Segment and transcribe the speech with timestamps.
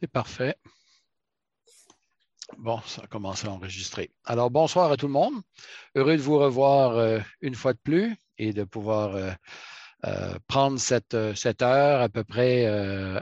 [0.00, 0.56] C'est parfait.
[2.56, 4.10] Bon, ça a commencé à enregistrer.
[4.24, 5.34] Alors, bonsoir à tout le monde.
[5.94, 9.30] Heureux de vous revoir euh, une fois de plus et de pouvoir euh,
[10.06, 12.64] euh, prendre cette, cette, heure à peu près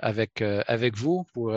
[0.03, 1.53] avec, avec vous pour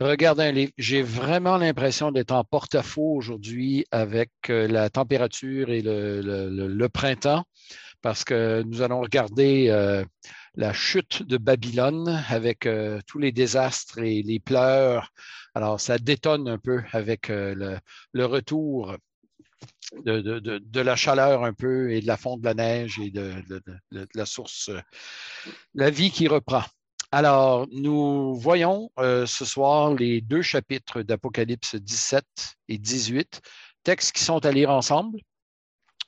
[0.00, 0.72] regarder un livre.
[0.78, 7.44] J'ai vraiment l'impression d'être en porte-à-faux aujourd'hui avec la température et le, printemps
[8.02, 9.70] parce que nous allons regarder
[10.54, 15.12] la chute de Babylone avec euh, tous les désastres et les pleurs.
[15.54, 17.78] Alors, ça détonne un peu avec euh,
[18.12, 18.96] le, retour
[20.04, 23.32] de, la chaleur un peu et de la fonte de la neige et de,
[24.14, 24.70] la source,
[25.74, 26.64] la vie qui reprend.
[27.12, 32.24] Alors, nous voyons euh, ce soir les deux chapitres d'Apocalypse 17
[32.68, 33.40] et 18,
[33.82, 35.18] textes qui sont à lire ensemble.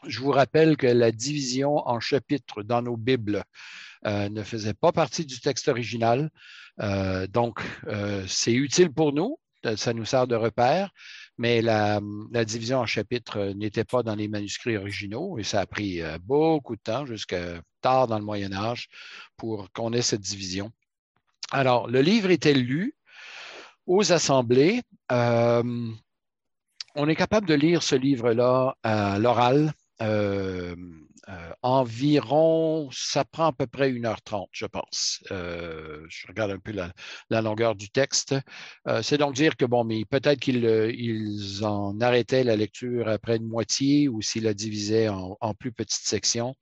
[0.07, 3.43] Je vous rappelle que la division en chapitres dans nos Bibles
[4.07, 6.31] euh, ne faisait pas partie du texte original.
[6.81, 7.61] Euh, donc,
[8.29, 9.41] c'est utile pour nous,
[9.75, 10.91] ça nous sert de repère,
[11.37, 12.01] mais la,
[12.45, 16.81] division en chapitres n'était pas dans les manuscrits originaux et ça a pris beaucoup de
[16.81, 18.89] temps, jusqu'à tard dans le Moyen Âge,
[19.37, 20.71] pour qu'on ait cette division.
[21.53, 22.95] Alors, le livre était lu
[23.87, 24.83] aux assemblées.
[25.11, 25.95] on
[27.09, 29.73] est capable de lire ce livre-là à l'oral
[30.03, 30.75] euh,
[31.29, 35.23] euh, environ, ça prend à peu près 1h30, je pense.
[35.31, 38.35] Euh, je regarde un peu la, longueur du texte.
[39.03, 44.09] c'est donc dire que, bon, mais peut-être qu'ils en arrêtaient la lecture après une moitié
[44.09, 46.57] ou s'ils la divisaient en, plus petites sections.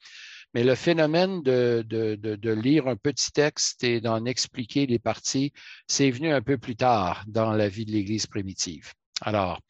[0.55, 5.53] Mais le phénomène de, lire un petit texte et d'en expliquer les parties,
[5.87, 8.93] c'est venu un peu plus tard dans la vie de l'Église primitive.
[9.21, 9.61] Alors,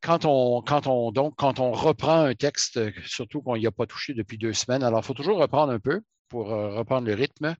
[0.00, 5.00] quand on reprend un texte, surtout qu'on n'y a pas touché depuis deux semaines, alors
[5.00, 7.56] il faut toujours reprendre un peu pour euh, reprendre le rythme.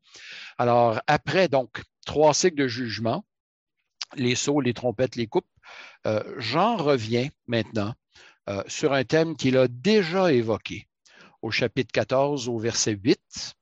[0.59, 3.25] Alors, après, donc, trois cycles de jugement,
[4.15, 5.47] les sauts, les trompettes, les coupes,
[6.07, 7.95] euh, j'en reviens maintenant
[8.49, 10.87] euh, sur un thème qu'il a déjà évoqué
[11.47, 13.55] au chapitre 14, au verset 8,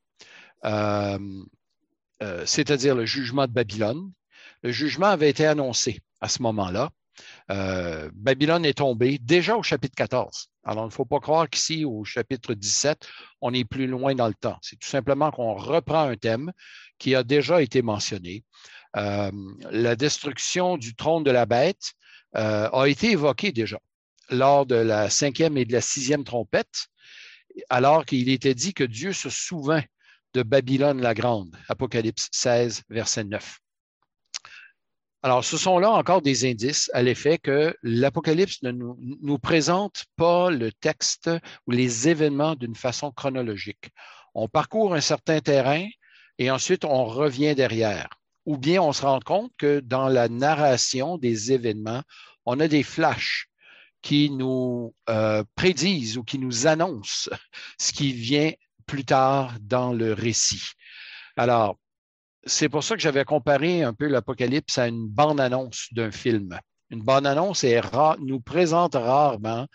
[2.45, 4.11] c'est-à-dire le jugement de Babylone.
[4.63, 6.91] Le jugement avait été annoncé à ce moment-là.
[7.51, 10.49] Euh, Babylone est tombée déjà au chapitre 14.
[10.65, 13.07] Alors, il ne faut pas croire qu'ici, au chapitre 17,
[13.41, 14.59] on est plus loin dans le temps.
[14.63, 16.53] C'est tout simplement qu'on reprend un thème
[16.99, 18.45] qui a déjà été mentionné.
[18.97, 19.31] Euh,
[19.71, 21.93] la destruction du trône de la bête
[22.37, 23.79] euh, a été évoquée déjà
[24.31, 26.87] lors de la cinquième et de la sixième trompette,
[27.69, 29.83] alors qu'il était dit que Dieu se souvint
[30.35, 33.59] de Babylone la Grande, Apocalypse 16, verset 9.
[35.23, 40.51] Alors, ce sont là encore des indices à l'effet que l'Apocalypse ne nous, présente pas
[40.51, 41.31] le texte
[41.67, 43.89] ou les événements d'une façon chronologique.
[44.35, 45.87] On parcourt un certain terrain
[46.39, 48.11] et ensuite on revient derrière.
[48.45, 52.03] Ou bien on se rend compte que dans la narration des événements,
[52.45, 53.49] on a des flashs
[54.05, 57.31] qui nous euh, prédisent ou qui nous annoncent
[57.81, 58.53] ce qui vient
[58.87, 60.73] plus tard dans le récit.
[61.39, 61.79] Alors,
[62.45, 66.59] c'est pour ça que j'avais comparé un peu l'Apocalypse à une bande-annonce d'un film.
[66.91, 67.65] Une bande-annonce
[68.21, 69.67] nous présente rarement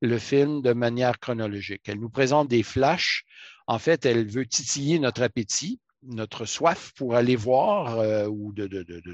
[0.00, 1.82] le film de manière chronologique.
[1.86, 3.24] Elle nous présente des flashs.
[3.66, 8.68] En fait, elle veut titiller notre appétit, notre soif pour aller voir euh, ou de,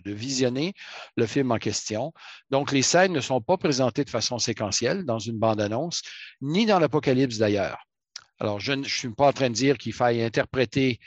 [0.06, 0.74] visionner
[1.16, 2.12] le film en question.
[2.50, 6.02] Donc, les scènes ne sont pas présentées de façon séquentielle dans une bande-annonce,
[6.40, 7.78] ni dans l'Apocalypse d'ailleurs.
[8.40, 10.98] Alors, je ne suis pas en train de dire qu'il faille interpréter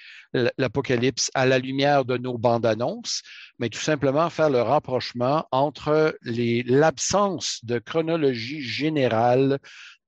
[0.60, 3.24] l'Apocalypse à la lumière de nos bandes annonces,
[3.58, 9.58] mais tout simplement faire le rapprochement entre l'absence de chronologie générale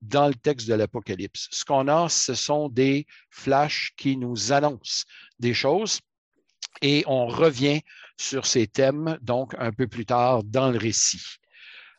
[0.02, 1.48] dans le texte de l'Apocalypse.
[1.50, 5.04] Ce qu'on a, ce sont des flashs qui nous annoncent
[5.38, 6.00] des choses
[6.82, 7.80] et on revient
[8.18, 11.22] sur ces thèmes donc un peu plus tard dans le récit.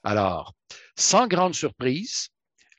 [0.03, 0.53] Alors,
[0.95, 2.29] sans grande surprise,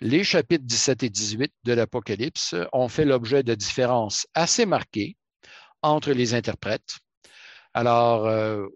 [0.00, 5.16] les chapitres 17 et 18 de l'Apocalypse ont fait l'objet de différences assez marquées
[5.82, 6.98] entre les interprètes.
[7.74, 8.66] Alors, euh,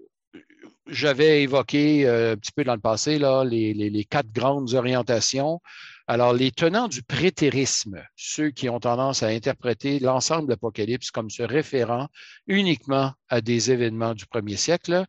[0.86, 5.60] j'avais évoqué euh, un petit peu dans le passé là, les, quatre grandes orientations.
[6.08, 11.30] Alors, les tenants du prétérisme, ceux qui ont tendance à interpréter l'ensemble de l'Apocalypse comme
[11.30, 12.08] se référant
[12.46, 15.06] uniquement à des événements du premier siècle,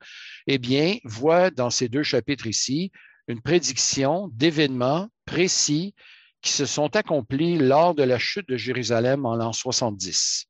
[0.48, 2.92] eh bien, voient dans ces deux chapitres ici
[3.28, 5.96] une prédiction d'événements précis
[6.42, 10.46] qui se sont accomplis lors de la chute de Jérusalem en l'an 70.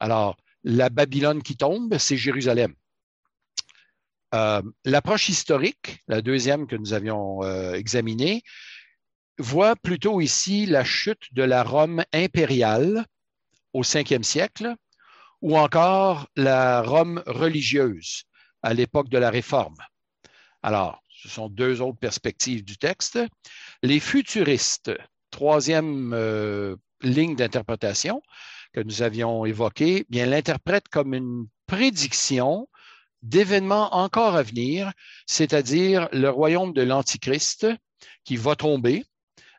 [0.00, 2.74] Alors, la Babylone qui tombe, c'est Jérusalem.
[4.34, 8.42] Euh, l'approche historique, la deuxième que nous avions euh, examinée,
[9.40, 13.04] voit plutôt ici la chute de la Rome impériale
[13.72, 14.74] au 5e siècle
[15.40, 18.24] ou encore la Rome religieuse
[18.62, 19.78] à l'époque de la Réforme.
[20.62, 23.18] Alors, ce sont deux autres perspectives du texte.
[23.82, 24.92] Les futuristes,
[25.30, 28.22] troisième euh, ligne d'interprétation
[28.72, 32.68] que nous avions évoquée, bien l'interprètent comme une prédiction
[33.22, 34.92] d'événements encore à venir,
[35.26, 37.66] c'est-à-dire le royaume de l'Antichrist
[38.24, 39.04] qui va tomber,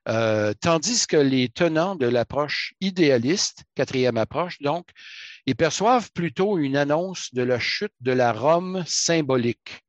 [0.07, 4.89] euh, tandis que les tenants de l'approche idéaliste, quatrième approche donc,
[5.45, 9.83] ils perçoivent plutôt une annonce de la chute de la Rome symbolique,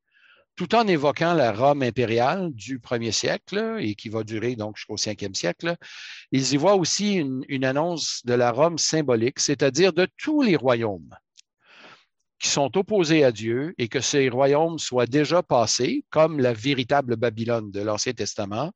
[0.55, 4.99] tout en évoquant la Rome impériale du premier siècle et qui va durer donc jusqu'au
[4.99, 5.77] cinquième siècle.
[6.31, 7.15] Ils y voient aussi
[7.49, 11.15] une annonce de la Rome symbolique, c'est-à-dire de tous les royaumes
[12.43, 17.15] qui sont opposés à Dieu et que ces royaumes soient déjà passés, comme la véritable
[17.15, 18.73] Babylone de l'Ancien Testament,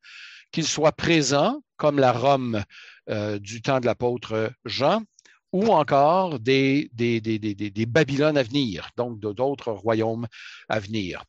[0.52, 2.62] qu'ils soient présents, comme la Rome
[3.08, 5.02] euh, du temps de l'apôtre Jean,
[5.52, 6.90] ou encore des,
[7.88, 10.26] Babylones à venir, donc d'autres royaumes
[10.69, 11.25] à venir.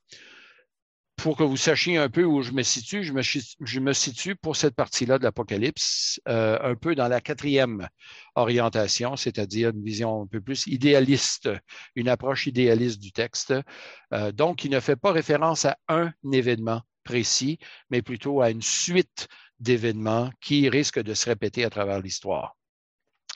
[1.16, 4.76] Pour que vous sachiez un peu où je me situe, je me, situe pour cette
[4.76, 7.88] partie-là de l'Apocalypse euh, un peu dans la quatrième
[8.36, 11.50] orientation, c'est-à-dire une vision un peu plus idéaliste,
[11.96, 13.54] une approche idéaliste du texte,
[14.14, 17.58] euh, donc qui ne fait pas référence à un événement précis,
[17.90, 19.28] mais plutôt à une suite
[19.60, 22.58] d'événements qui risquent de se répéter à travers l'histoire.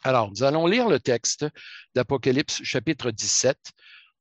[0.04, 1.46] Alors, nous allons lire le texte
[1.96, 3.58] d'Apocalypse chapitre 17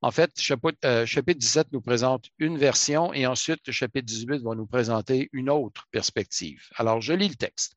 [0.03, 4.67] en fait, chapitre, 17 euh, nous présente une version et ensuite chapitre 18 va nous
[4.67, 6.63] présenter une autre perspective.
[6.77, 7.75] Alors, je lis le texte.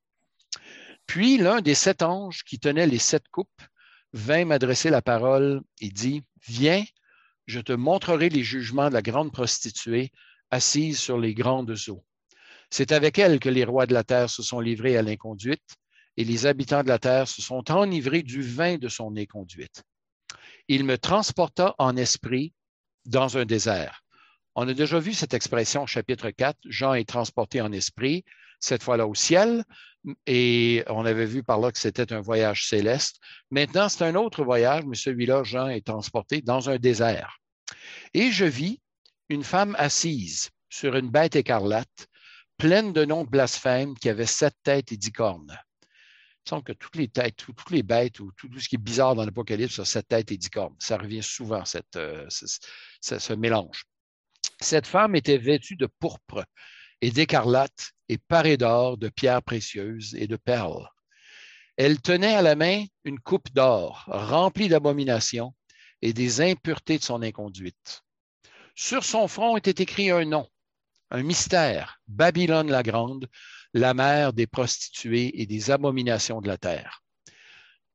[1.06, 3.62] Puis l'un des sept anges qui tenait les sept coupes
[4.14, 6.86] vint m'adresser la parole et dit, Viens,
[7.46, 10.12] je te montrerai les jugements de la grande prostituée
[10.54, 12.04] assise sur les grandes eaux.
[12.70, 15.76] C'est avec elle que les rois de la terre se sont livrés à l'inconduite
[16.18, 19.84] et les habitants de la terre se sont enivrés du vin de son inconduite
[20.68, 22.54] il me transporta en esprit
[23.06, 24.02] dans un désert.
[24.56, 28.24] On a déjà vu cette expression au chapitre 4, Jean est transporté en esprit,
[28.60, 29.64] cette fois-là au ciel,
[30.28, 33.20] et on avait vu par là que c'était un voyage céleste.
[33.52, 37.40] Maintenant, c'est un autre voyage, mais celui-là, Jean est transporté dans un désert.
[38.14, 38.80] Et je vis
[39.30, 42.08] une femme assise sur une bête écarlate,
[42.58, 45.58] pleine de noms blasphèmes qui avait sept têtes et dix cornes.
[46.46, 49.16] Il semble que toutes les têtes, toutes les bêtes ou tout, ce qui est bizarre
[49.16, 50.76] dans l'Apocalypse a sept têtes et dix cornes.
[50.80, 51.64] Ça revient souvent,
[51.96, 53.86] euh, ce, mélange.
[54.60, 56.44] Cette femme était vêtue de pourpre
[57.02, 60.90] et d'écarlate et parée d'or, de pierres précieuses et de perles.
[61.78, 65.56] Elle tenait à la main une coupe d'or remplie d'abominations
[66.02, 68.03] et des impuretés de son inconduite.
[68.76, 70.50] Sur son front était écrit un nom,
[71.12, 73.30] un mystère, Babylone la grande,
[73.74, 77.04] la mère des prostituées et des abominations de la terre.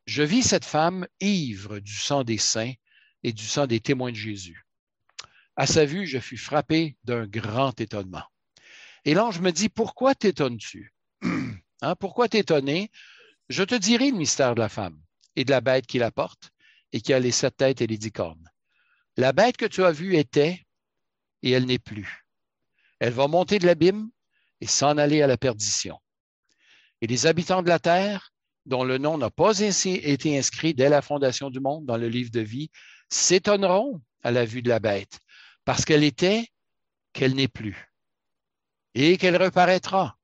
[0.06, 2.72] Je vis cette femme ivre du sang des saints
[3.24, 4.64] et du sang des témoins de Jésus.
[5.56, 8.24] À sa vue, je fus frappé d'un grand étonnement.
[9.04, 10.94] Et l'ange me dit, pourquoi t'étonnes-tu?
[11.80, 12.90] Hein, pourquoi t'étonner?
[13.48, 15.00] Je te dirai le mystère de la femme
[15.36, 16.50] et de la bête qui la porte
[16.92, 18.50] et qui a les sept têtes et les dix cornes.
[19.16, 20.66] La bête que tu as vue était
[21.42, 22.26] et elle n'est plus.
[23.00, 24.10] Elle va monter de l'abîme
[24.60, 25.98] et s'en aller à la perdition.
[27.00, 28.32] Et les habitants de la terre,
[28.66, 32.30] dont le nom n'a pas été inscrit dès la fondation du monde dans le livre
[32.30, 32.70] de vie,
[33.08, 35.20] s'étonneront à la vue de la bête,
[35.64, 36.48] parce qu'elle était,
[37.12, 37.92] qu'elle n'est plus,
[38.94, 40.18] et qu'elle reparaîtra.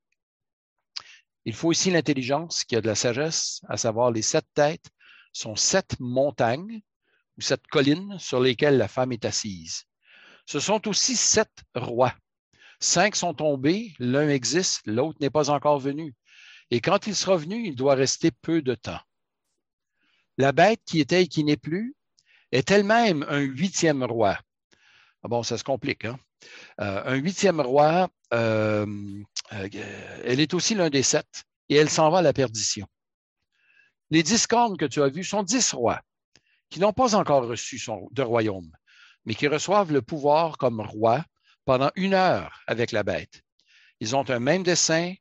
[1.45, 4.89] Il faut aussi l'intelligence qui a de la sagesse, à savoir les sept têtes
[5.33, 6.81] sont sept montagnes
[7.37, 9.85] ou sept collines sur lesquelles la femme est assise.
[10.47, 12.15] Ce sont aussi sept rois.
[12.81, 16.15] Cinq sont tombés, l'un existe, l'autre n'est pas encore venu.
[16.71, 19.01] Et quand il sera venu, il doit rester peu de temps.
[20.37, 21.95] La bête qui était et qui n'est plus
[22.53, 24.39] est elle-même un huitième roi.
[25.23, 26.05] Ah bon, ça se complique.
[26.05, 26.19] Hein?
[26.81, 28.87] Euh, un huitième roi, euh,
[29.53, 29.69] euh,
[30.25, 32.87] elle est aussi l'un des sept et elle s'en va à la perdition.
[34.11, 36.01] Les dix cornes que tu as vues sont dix rois
[36.69, 38.71] qui n'ont pas encore reçu de royaume,
[39.25, 41.25] mais qui reçoivent le pouvoir comme roi
[41.65, 43.43] pendant une heure avec la bête.
[44.01, 45.15] Ils ont un même dessein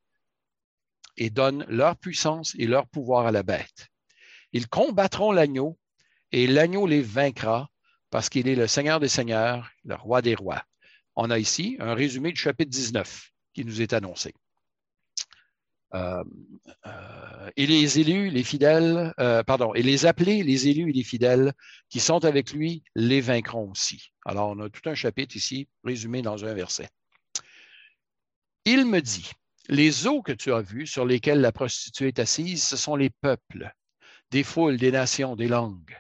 [1.17, 3.89] et donnent leur puissance et leur pouvoir à la bête.
[4.51, 5.77] Ils combattront l'agneau
[6.31, 7.69] et l'agneau les vaincra
[8.10, 10.63] parce qu'il est le Seigneur des Seigneurs, le Roi des Rois.
[11.15, 14.33] On a ici un résumé du chapitre 19 qui nous est annoncé.
[15.95, 16.23] Euh,
[16.88, 21.03] euh, et les élus, les fidèles, euh, pardon, et les appelés, les élus et les
[21.03, 21.53] fidèles
[21.89, 24.12] qui sont avec lui, les vaincront aussi.
[24.25, 26.89] Alors, on a tout un chapitre ici résumé dans un verset.
[28.65, 29.29] Il me dit,
[29.69, 33.09] les eaux que tu as vues sur lesquelles la prostituée est assise, ce sont les
[33.09, 33.71] peuples,
[34.31, 35.97] des foules, des nations, des langues.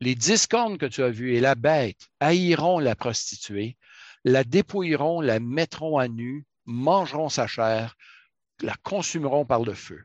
[0.00, 3.76] Les dix cornes que tu as vues et la bête haïront la prostituée,
[4.24, 7.96] la dépouilleront, la mettront à nu, mangeront sa chair,
[8.62, 10.04] la consumeront par le feu.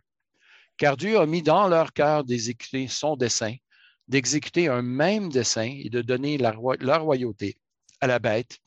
[0.78, 3.56] Car Dieu a mis dans leur cœur d'exécuter son dessein,
[4.08, 7.58] d'exécuter un même dessein et de donner la, leur royauté
[8.02, 8.60] à la bête,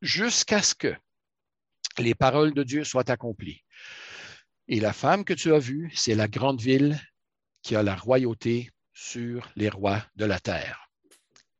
[0.00, 0.94] jusqu'à ce que
[1.98, 3.64] les paroles de Dieu soient accomplies.
[4.68, 7.00] Et la femme que tu as vue, c'est la grande ville
[7.62, 10.88] qui a la royauté sur les rois de la terre.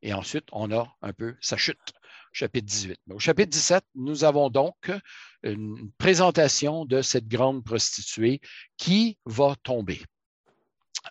[0.01, 1.93] Et ensuite, on a un peu sa chute,
[2.33, 2.99] chapitre 18.
[3.11, 4.91] au chapitre 17, nous avons donc
[5.43, 8.41] une présentation de cette grande prostituée
[8.75, 10.01] qui va tomber.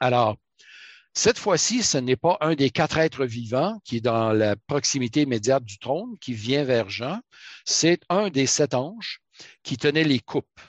[0.00, 0.36] Alors,
[1.14, 5.22] cette fois-ci, ce n'est pas un des quatre êtres vivants qui est dans la proximité
[5.22, 7.20] immédiate du trône, qui vient vers Jean,
[7.64, 9.20] c'est un des sept anges
[9.62, 10.60] qui tenait les coupes.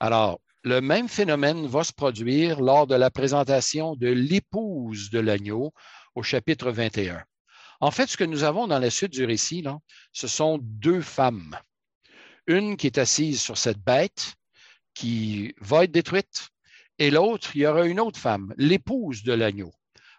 [0.00, 5.74] Alors, le même phénomène va se produire lors de la présentation de l'épouse de l'agneau
[6.14, 7.22] au chapitre 21.
[7.80, 9.78] En fait, ce que nous avons dans la suite du récit, là,
[10.12, 11.56] ce sont deux femmes.
[12.46, 14.34] Une qui est assise sur cette bête
[14.94, 16.48] qui va être détruite,
[16.98, 19.72] et l'autre, il y aura une autre femme, l'épouse de l'agneau.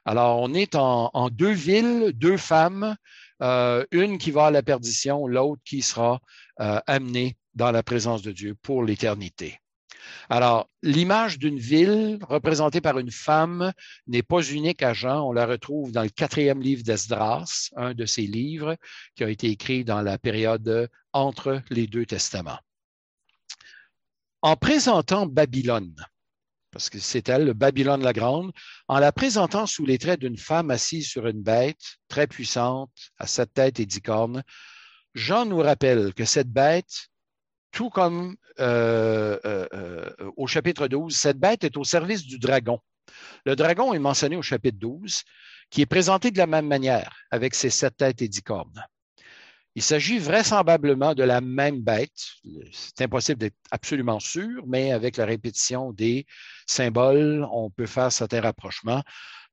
[0.04, 2.96] Alors, on est en, deux villes, deux femmes,
[3.42, 6.20] euh, une qui va à la perdition, l'autre qui sera
[6.60, 9.60] euh, amenée dans la présence de Dieu pour l'éternité.
[10.30, 13.72] Alors, l'image d'une ville représentée par une femme
[14.08, 15.28] n'est pas unique à Jean.
[15.28, 18.76] On la retrouve dans le quatrième livre d'Esdras, un de ses livres
[19.16, 22.60] qui a été écrit dans la période entre les deux testaments.
[24.42, 25.96] En présentant Babylone,
[26.72, 28.52] parce que c'est elle, le Babylone la Grande,
[28.88, 33.28] en la présentant sous les traits d'une femme assise sur une bête très puissante, à
[33.28, 34.44] sept têtes et dix cornes,
[35.14, 37.08] Jean nous rappelle que cette bête
[37.76, 42.80] tout comme euh, euh, euh, au chapitre 12, cette bête est au service du dragon.
[43.46, 45.24] Le dragon est mentionné au chapitre 12,
[45.70, 48.82] qui est présenté de la même manière, avec ses sept têtes et dix cornes.
[49.76, 52.18] Il s'agit vraisemblablement de la même bête.
[52.72, 56.26] C'est impossible d'être absolument sûr, mais avec la répétition des
[56.66, 59.04] symboles, on peut faire certains rapprochements.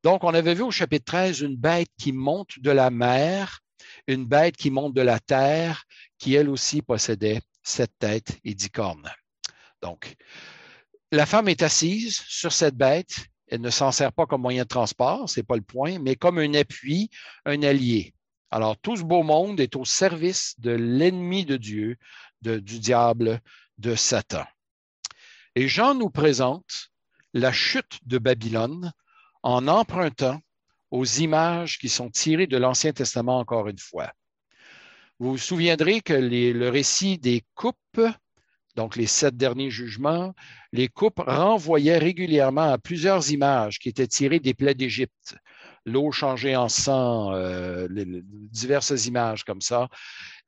[0.04, 3.58] Donc, on avait vu au chapitre 13 une bête qui monte de la mer,
[4.06, 5.82] une bête qui monte de la terre,
[6.18, 9.10] qui elle aussi possédait sept têtes et dix cornes.
[9.80, 10.16] Donc,
[11.10, 13.26] la femme est assise sur cette bête.
[13.48, 16.16] Elle ne s'en sert pas comme moyen de transport, ce n'est pas le point, mais
[16.16, 17.10] comme un appui,
[17.44, 18.14] un allié.
[18.50, 21.96] Alors, tout ce beau monde est au service de l'ennemi de Dieu,
[22.40, 23.40] du diable,
[23.78, 24.44] de Satan.
[25.54, 26.88] Et Jean nous présente
[27.34, 28.92] la chute de Babylone
[29.42, 30.40] en empruntant
[30.90, 34.12] aux images qui sont tirées de l'Ancien Testament encore une fois.
[35.18, 38.00] Vous vous souviendrez que le récit des coupes,
[38.76, 40.34] donc les sept derniers jugements,
[40.72, 45.36] les coupes renvoyaient régulièrement à plusieurs images qui étaient tirées des plaies d'Égypte.
[45.84, 49.88] L'eau changée en sang, euh, diverses images comme ça.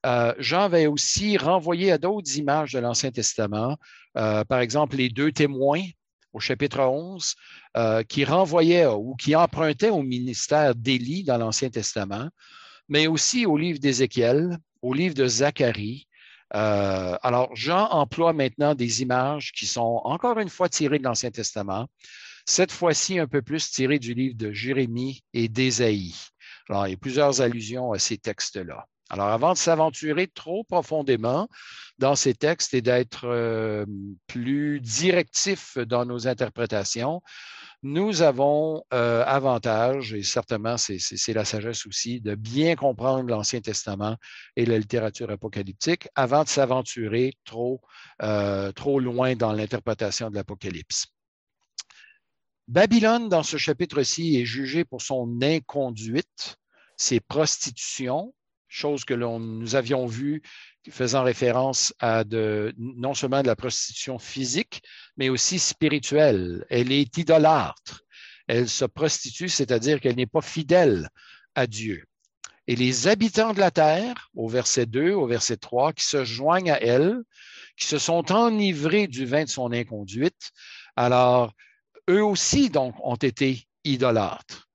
[0.06, 3.76] Euh, Jean avait aussi renvoyé à d'autres images de l'Ancien Testament,
[4.16, 5.82] euh, par exemple les deux témoins
[6.32, 7.34] au chapitre 11,
[8.08, 12.28] qui renvoyaient ou qui empruntaient au ministère d'Élie dans l'Ancien Testament
[12.88, 16.06] mais aussi au livre d'Ézéchiel, au livre de Zacharie.
[16.54, 21.30] Euh, alors, Jean emploie maintenant des images qui sont encore une fois tirées de l'Ancien
[21.30, 21.88] Testament,
[22.46, 26.14] cette fois-ci un peu plus tirées du livre de Jérémie et d'Ésaïe.
[26.68, 28.86] Alors, il y a plusieurs allusions à ces textes-là.
[29.14, 31.48] Alors, avant de s'aventurer trop profondément
[32.00, 33.86] dans ces textes et d'être euh,
[34.26, 37.22] plus directif dans nos interprétations,
[37.84, 44.16] nous avons euh, avantage, et certainement c'est la sagesse aussi, de bien comprendre l'Ancien Testament
[44.56, 47.82] et la littérature apocalyptique avant de s'aventurer trop,
[48.20, 51.06] euh, trop loin dans l'interprétation de l'Apocalypse.
[52.66, 56.56] Babylone, dans ce chapitre-ci, est jugée pour son inconduite,
[56.96, 58.34] ses prostitutions,
[58.74, 60.42] chose que nous avions vues
[60.90, 64.82] faisant référence à de, non seulement de la prostitution physique,
[65.16, 66.66] mais aussi spirituelle.
[66.68, 68.02] Elle est idolâtre.
[68.48, 71.08] Elle se prostitue, c'est-à-dire qu'elle n'est pas fidèle
[71.54, 72.04] à Dieu.
[72.66, 76.72] Et les habitants de la terre, au verset 2, au verset 3, qui se joignent
[76.72, 77.22] à elle,
[77.76, 80.50] qui se sont enivrés du vin de son inconduite,
[80.96, 81.52] alors
[82.10, 84.68] eux aussi, donc, ont été idolâtres.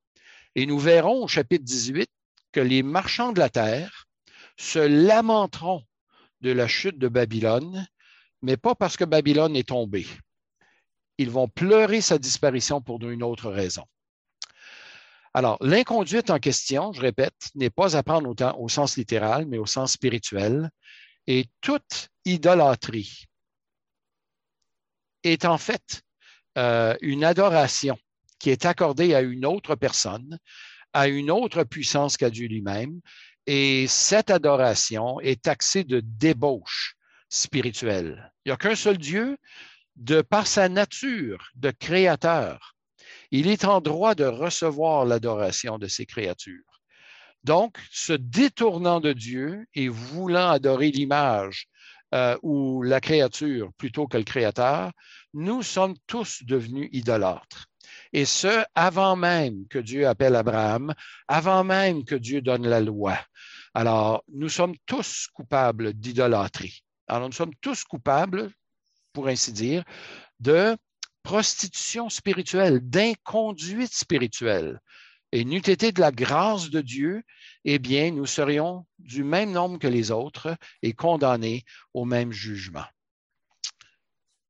[0.56, 2.10] Et nous verrons au chapitre 18
[2.52, 4.08] que les marchands de la terre
[4.58, 5.84] se lamenteront
[6.42, 7.88] de la chute de Babylone,
[8.42, 10.08] mais pas parce que Babylone est tombée.
[11.18, 13.86] Ils vont pleurer sa disparition pour une autre raison.
[15.34, 19.66] Alors, l'inconduite en question, je répète, n'est pas à prendre au sens littéral, mais au
[19.66, 20.72] sens spirituel.
[21.28, 23.26] Et toute idolâtrie
[25.24, 26.02] est en fait
[26.58, 27.98] euh, une adoration
[28.40, 30.40] qui est accordée à une autre personne,
[30.94, 33.00] à une autre puissance qu'à Dieu lui-même.
[33.48, 36.96] Et cette adoration est taxée de débauche
[37.30, 38.32] spirituelle.
[38.46, 39.38] Il n'y a qu'un seul Dieu,
[39.96, 42.76] de par sa nature de créateur.
[43.32, 46.82] Il est en droit de recevoir l'adoration de ses créatures.
[47.44, 51.68] Donc, se détournant de Dieu et voulant adorer l'image
[52.14, 54.92] euh, ou la créature plutôt que le créateur,
[55.34, 57.69] nous sommes tous devenus idolâtres.
[58.14, 60.94] Et ce, avant même que Dieu appelle Abraham,
[61.28, 63.18] avant même que Dieu donne la loi.
[63.74, 66.84] Alors, nous sommes tous coupables d'idolâtrie.
[67.08, 68.52] Alors, nous sommes tous coupables,
[69.14, 69.84] pour ainsi dire,
[70.40, 70.76] de
[71.24, 74.80] prostitution spirituelle, d'inconduite spirituelle.
[75.32, 77.22] Et n'eût été de la grâce de Dieu,
[77.64, 82.86] eh bien, nous serions du même nombre que les autres et condamnés au même jugement.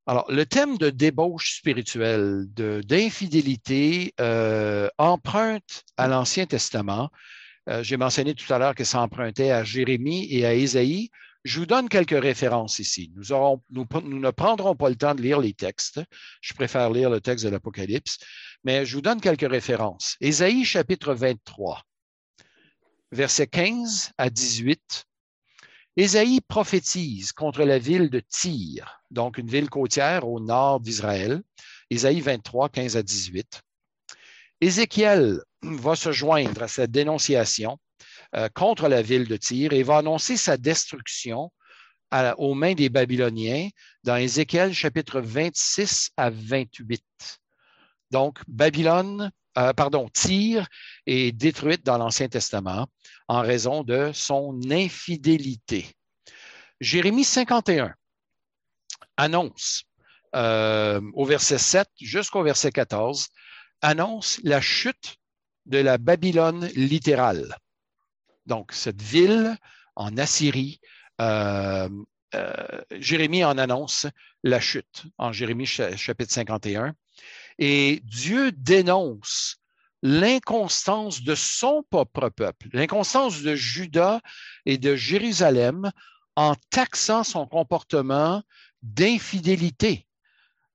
[0.10, 7.12] Alors, le thème de débauche spirituelle, d'infidélité, euh, emprunte à l'Ancien Testament.
[7.70, 11.12] Euh, j'ai mentionné tout à l'heure que ça empruntait à Jérémie et à Ésaïe.
[11.44, 13.12] Je vous donne quelques références ici.
[13.16, 13.36] Nous,
[13.70, 13.86] nous,
[14.20, 16.01] ne prendrons pas le temps de lire les textes.
[16.42, 18.18] Je préfère lire le texte de l'Apocalypse,
[18.63, 20.16] mais je vous donne quelques références.
[20.22, 21.84] Ésaïe chapitre 23,
[23.12, 25.06] versets 15 à 18.
[25.98, 31.41] Ésaïe prophétise contre la ville de Tyr, donc une ville côtière au nord d'Israël.
[31.89, 33.62] Ésaïe 23, 15 à 18.
[34.62, 37.77] Ézéchiel va se joindre à cette dénonciation
[38.36, 41.51] euh, contre la ville de Tyr et va annoncer sa destruction
[42.38, 43.69] aux mains des Babyloniens
[44.03, 47.03] dans Ézéchiel chapitre 26 à 28.
[48.10, 50.68] Donc, Babylone, euh, pardon, Tyr
[51.06, 52.88] est détruite dans l'Ancien Testament
[53.28, 55.88] en raison de son infidélité.
[56.80, 57.94] Jérémie 51
[59.18, 59.84] annonce
[60.36, 63.28] euh, au verset 7 jusqu'au verset 14,
[63.82, 65.18] annonce la chute
[65.66, 67.58] de la Babylone littérale.
[68.46, 69.58] Donc, cette ville
[69.96, 70.80] en Assyrie,
[71.20, 71.89] euh,
[72.92, 74.08] Jérémie en annonce
[74.43, 76.93] la chute en Jérémie chapitre 51.
[77.60, 79.58] Et Dieu dénonce
[80.02, 84.22] l'inconstance de son propre peuple, l'inconstance de Juda
[84.65, 85.91] et de Jérusalem
[86.38, 88.41] en taxant son comportement
[88.82, 90.08] d'infidélité.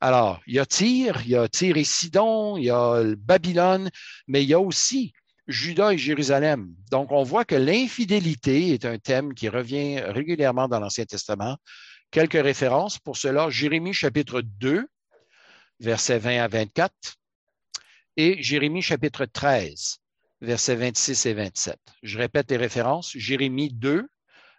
[0.00, 3.88] Alors, il y a Tyr, il y a Tyr et Sidon, il y a Babylone,
[4.28, 5.14] mais il y a aussi
[5.46, 6.74] Juda et Jérusalem.
[6.90, 11.56] Donc, on voit que l'infidélité est un thème qui revient régulièrement dans l'Ancien Testament.
[12.10, 13.48] Quelques références pour cela.
[13.48, 14.86] Jérémie chapitre 2,
[15.84, 16.92] versets 20 à 24,
[18.16, 19.98] et Jérémie chapitre 13,
[20.40, 21.78] versets 26 et 27.
[22.02, 23.12] Je répète les références.
[23.14, 24.08] Jérémie 2,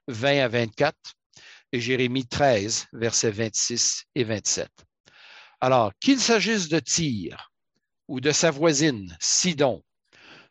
[0.08, 0.96] 20 à 24
[1.72, 4.70] et Jérémie 13, versets 26 et 27.
[5.62, 7.52] Alors, qu'il s'agisse de Tyr
[8.08, 9.84] ou de sa voisine, Sidon,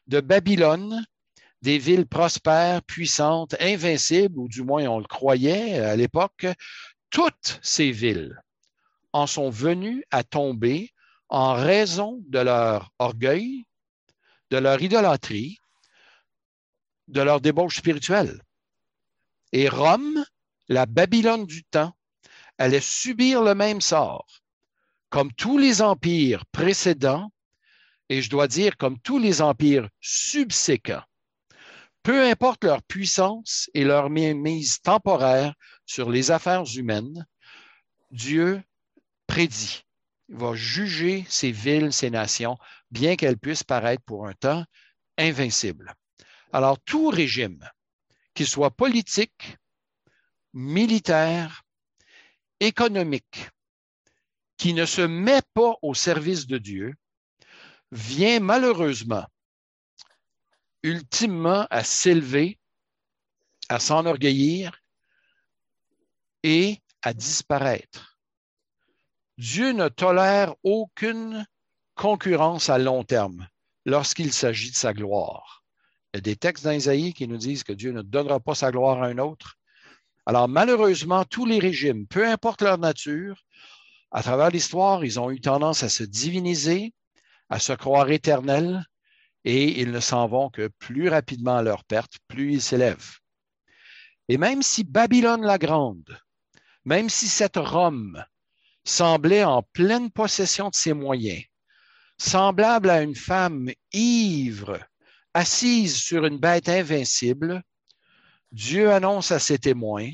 [0.08, 1.04] de Babylone,
[1.62, 6.46] des villes prospères, puissantes, invincibles, ou du moins on le croyait à l'époque,
[7.10, 8.42] toutes ces villes
[9.14, 10.92] en sont venus à tomber
[11.28, 13.64] en raison de leur orgueil,
[14.50, 15.58] de leur idolâtrie,
[17.06, 18.42] de leur débauche spirituelle.
[19.52, 20.24] Et Rome,
[20.68, 21.94] la Babylone du temps,
[22.58, 24.26] allait subir le même sort,
[25.10, 27.30] comme tous les empires précédents,
[28.08, 31.04] et je dois dire comme tous les empires subséquents.
[32.02, 35.54] Peu importe leur puissance et leur mise temporaire
[35.86, 37.24] sur les affaires humaines,
[38.10, 38.60] Dieu
[39.26, 39.82] prédit.
[40.28, 42.56] Va juger ces villes, ces nations,
[42.90, 44.64] bien qu'elles puissent paraître pour un temps
[45.18, 45.94] invincibles.
[46.52, 47.68] Alors, tout régime,
[48.32, 49.56] qu'il soit politique,
[50.54, 51.62] militaire,
[52.60, 53.50] économique,
[54.56, 56.94] qui ne se met pas au service de Dieu,
[57.90, 59.26] vient malheureusement,
[60.82, 62.58] ultimement, à s'élever,
[63.68, 64.80] à s'enorgueillir
[66.42, 68.13] et à disparaître.
[69.38, 71.44] Dieu ne tolère aucune
[71.96, 73.48] concurrence à long terme
[73.84, 75.64] lorsqu'il s'agit de sa gloire.
[76.12, 78.70] Il y a des textes dans qui nous disent que Dieu ne donnera pas sa
[78.70, 79.56] gloire à un autre.
[80.24, 83.44] Alors malheureusement, tous les régimes, peu importe leur nature,
[84.12, 86.94] à travers l'histoire, ils ont eu tendance à se diviniser,
[87.50, 88.86] à se croire éternels,
[89.44, 93.18] et ils ne s'en vont que plus rapidement à leur perte, plus ils s'élèvent.
[94.28, 96.18] Et même si Babylone la Grande,
[96.84, 98.24] même si cette Rome
[98.84, 101.42] semblait en pleine possession de ses moyens,
[102.18, 104.78] semblable à une femme ivre,
[105.32, 107.62] assise sur une bête invincible,
[108.52, 110.10] Dieu annonce à ses témoins,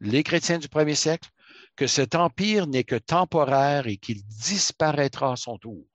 [0.00, 1.30] les chrétiens du premier siècle,
[1.76, 5.86] que cet empire n'est que temporaire et qu'il disparaîtra à son tour.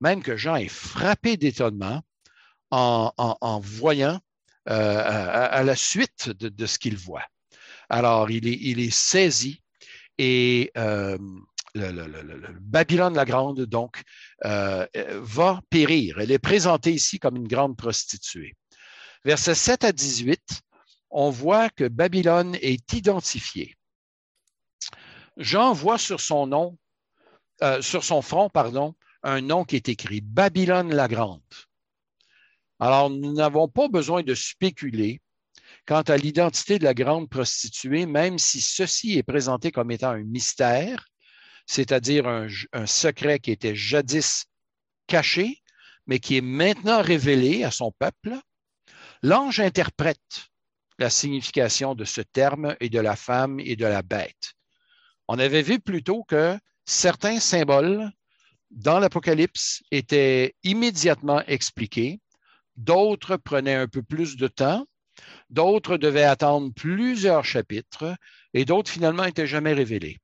[0.00, 2.02] Même que Jean est frappé d'étonnement
[2.70, 4.20] en, voyant
[4.68, 5.02] euh,
[5.50, 7.24] à, la suite de, ce qu'il voit.
[7.88, 9.62] Alors, il est, il est saisi
[10.18, 11.16] et euh,
[11.74, 14.02] Babylone la Grande, donc,
[14.44, 16.18] euh, va périr.
[16.18, 18.54] Elle est présentée ici comme une grande prostituée.
[19.24, 20.62] Versets 7 à 18,
[21.10, 23.76] on voit que Babylone est identifiée.
[25.36, 26.78] Jean voit sur son nom,
[27.80, 31.42] sur son front, pardon, un nom qui est écrit Babylone la Grande.
[32.80, 35.20] Alors, nous n'avons pas besoin de spéculer
[35.88, 40.22] quant à l'identité de la grande prostituée, même si ceci est présenté comme étant un
[40.22, 41.08] mystère,
[41.64, 44.44] c'est-à-dire un, secret qui était jadis
[45.06, 45.62] caché,
[46.06, 48.36] mais qui est maintenant révélé à son peuple.
[49.22, 50.50] L'ange interprète
[50.98, 54.52] la signification de ce terme et de la femme et de la bête.
[55.26, 58.10] On avait vu plutôt que certains symboles
[58.70, 62.20] dans l'Apocalypse étaient immédiatement expliqués
[62.76, 64.86] D'autres prenaient un peu plus de temps.
[65.50, 68.16] D'autres devaient attendre plusieurs chapitres
[68.54, 70.18] et d'autres finalement n'étaient jamais révélés.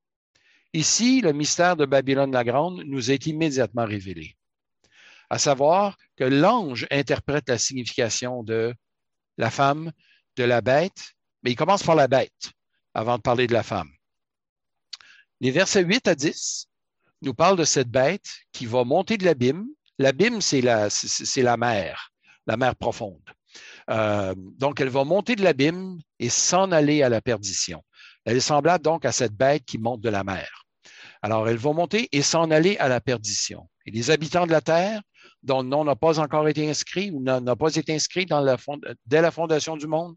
[0.72, 4.36] Ici, le mystère de Babylone la Grande nous est immédiatement révélé,
[5.30, 8.74] à savoir que l'ange interprète la signification de
[9.38, 9.92] la femme,
[10.36, 12.52] de la bête, mais il commence par la bête
[12.92, 13.90] avant de parler de la femme.
[15.40, 16.68] Les versets 8 à 10
[17.22, 19.66] nous parlent de cette bête qui va monter de l'abîme.
[19.98, 22.14] L'abîme, c'est la, c'est la mer
[22.46, 23.22] la mer profonde.
[23.90, 27.82] Euh, donc, elle va monter de l'abîme et s'en aller à la perdition.
[28.24, 30.64] Elle est semblable donc à cette bête qui monte de la mer.
[31.22, 33.68] Alors, elle va monter et s'en aller à la perdition.
[33.86, 35.00] Et les habitants de la terre,
[35.42, 38.26] dont le nom n'a pas encore été inscrit ou n'a pas été inscrit
[39.06, 40.16] dès la fondation du monde,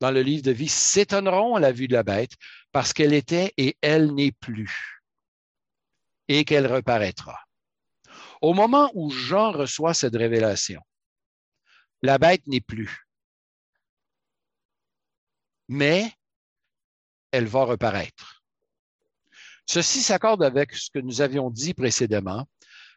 [0.00, 2.32] dans le livre de vie, s'étonneront à la vue de la bête
[2.72, 5.02] parce qu'elle était et elle n'est plus
[6.28, 7.38] et qu'elle reparaîtra.
[8.40, 10.80] Au moment où Jean reçoit cette révélation,
[12.04, 13.08] la bête n'est plus.
[15.68, 16.12] Mais
[17.32, 18.44] elle va reparaître.
[19.64, 22.46] Ceci s'accorde avec ce que nous avions dit précédemment,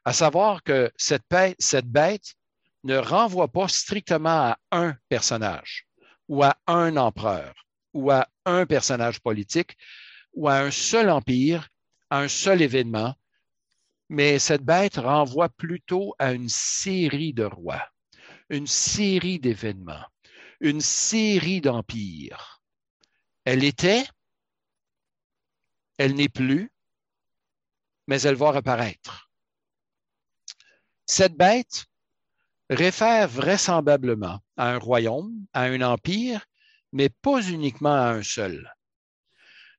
[0.03, 2.35] à savoir que cette bête,
[2.83, 5.87] ne renvoie pas strictement à un personnage
[6.27, 7.53] ou à un empereur
[7.93, 9.77] ou à un personnage politique
[10.33, 11.69] ou à un seul empire,
[12.09, 13.15] à un seul événement,
[14.09, 17.89] mais cette bête renvoie plutôt à une série de rois
[18.49, 20.05] une série d'événements,
[20.59, 22.61] une série d'empires.
[23.45, 24.05] Elle était,
[25.97, 26.71] elle n'est plus,
[28.07, 29.29] mais elle va reparaître.
[31.05, 31.85] Cette bête
[32.69, 36.45] réfère vraisemblablement à un royaume, à un empire,
[36.91, 38.73] mais pas uniquement à un seul.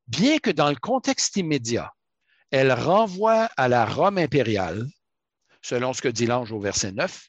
[0.06, 1.92] Bien que dans le contexte immédiat,
[2.50, 4.86] elle renvoie à la Rome impériale,
[5.60, 7.28] selon ce que dit l'ange au verset 9,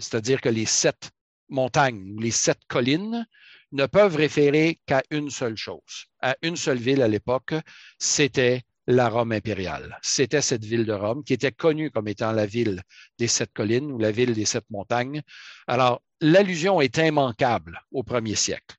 [0.00, 1.10] c'est-à-dire que les sept
[1.48, 3.26] montagnes ou les sept collines
[3.72, 7.54] ne peuvent référer qu'à une seule chose, à une seule ville à l'époque,
[7.98, 9.98] c'était la Rome impériale.
[10.02, 12.82] C'était cette ville de Rome qui était connue comme étant la ville
[13.18, 15.22] des sept collines ou la ville des sept montagnes.
[15.66, 18.76] Alors, l'allusion est immanquable au premier siècle.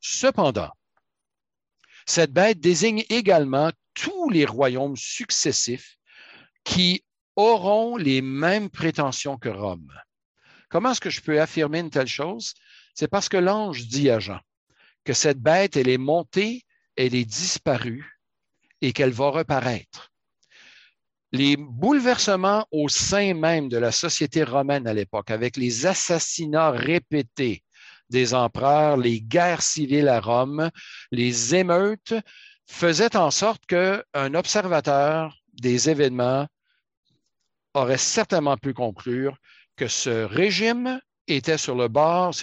[0.00, 0.70] Cependant,
[2.06, 5.96] cette bête désigne également tous les royaumes successifs
[6.64, 7.04] qui
[7.36, 9.92] auront les mêmes prétentions que Rome.
[10.68, 12.54] Comment est-ce que je peux affirmer une telle chose?
[12.94, 14.40] C'est parce que l'ange dit à Jean
[15.04, 16.64] que cette bête, elle est montée,
[16.96, 18.20] elle est disparue
[18.80, 20.12] et qu'elle va reparaître.
[21.32, 27.62] Les bouleversements au sein même de la société romaine à l'époque, avec les assassinats répétés
[28.10, 30.70] des empereurs, les guerres civiles à Rome,
[31.12, 32.14] les émeutes,
[32.66, 36.46] faisaient en sorte qu'un observateur des événements
[37.74, 39.36] aurait certainement pu conclure
[39.76, 42.34] que ce régime était sur le bord,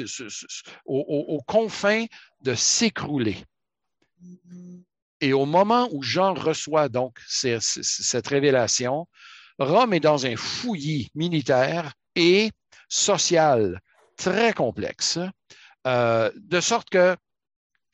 [0.85, 2.05] aux, confins
[2.41, 3.43] de s'écrouler.
[5.19, 9.07] Et au moment où Jean reçoit donc cette révélation,
[9.59, 12.51] Rome est dans un fouillis militaire et
[12.87, 13.81] social
[14.15, 15.19] très complexe,
[15.85, 17.15] euh, de sorte que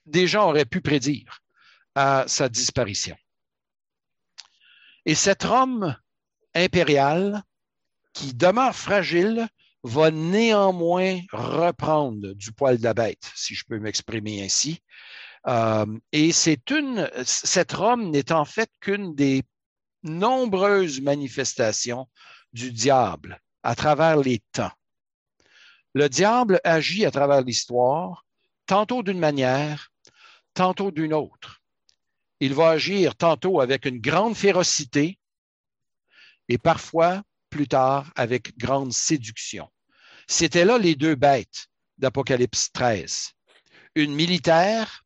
[0.06, 1.40] des gens auraient pu prédire
[1.96, 3.16] à sa disparition.
[5.06, 5.96] Et cet Rome
[6.56, 7.44] impériale
[8.14, 9.48] qui demeure fragile
[9.84, 14.80] va néanmoins reprendre du poil de la bête, si je peux m'exprimer ainsi.
[15.48, 19.44] Euh, et c'est une, cette Rome n'est en fait qu'une des
[20.04, 22.08] nombreuses manifestations
[22.54, 24.72] du diable à travers les temps.
[25.94, 28.26] Le diable agit à travers l'histoire,
[28.66, 29.92] tantôt d'une manière,
[30.54, 31.62] tantôt d'une autre.
[32.40, 35.18] Il va agir tantôt avec une grande férocité,
[36.50, 39.70] et parfois plus tard avec grande séduction.
[40.28, 43.32] C'était là les deux bêtes d'Apocalypse 13.
[43.96, 45.04] Une militaire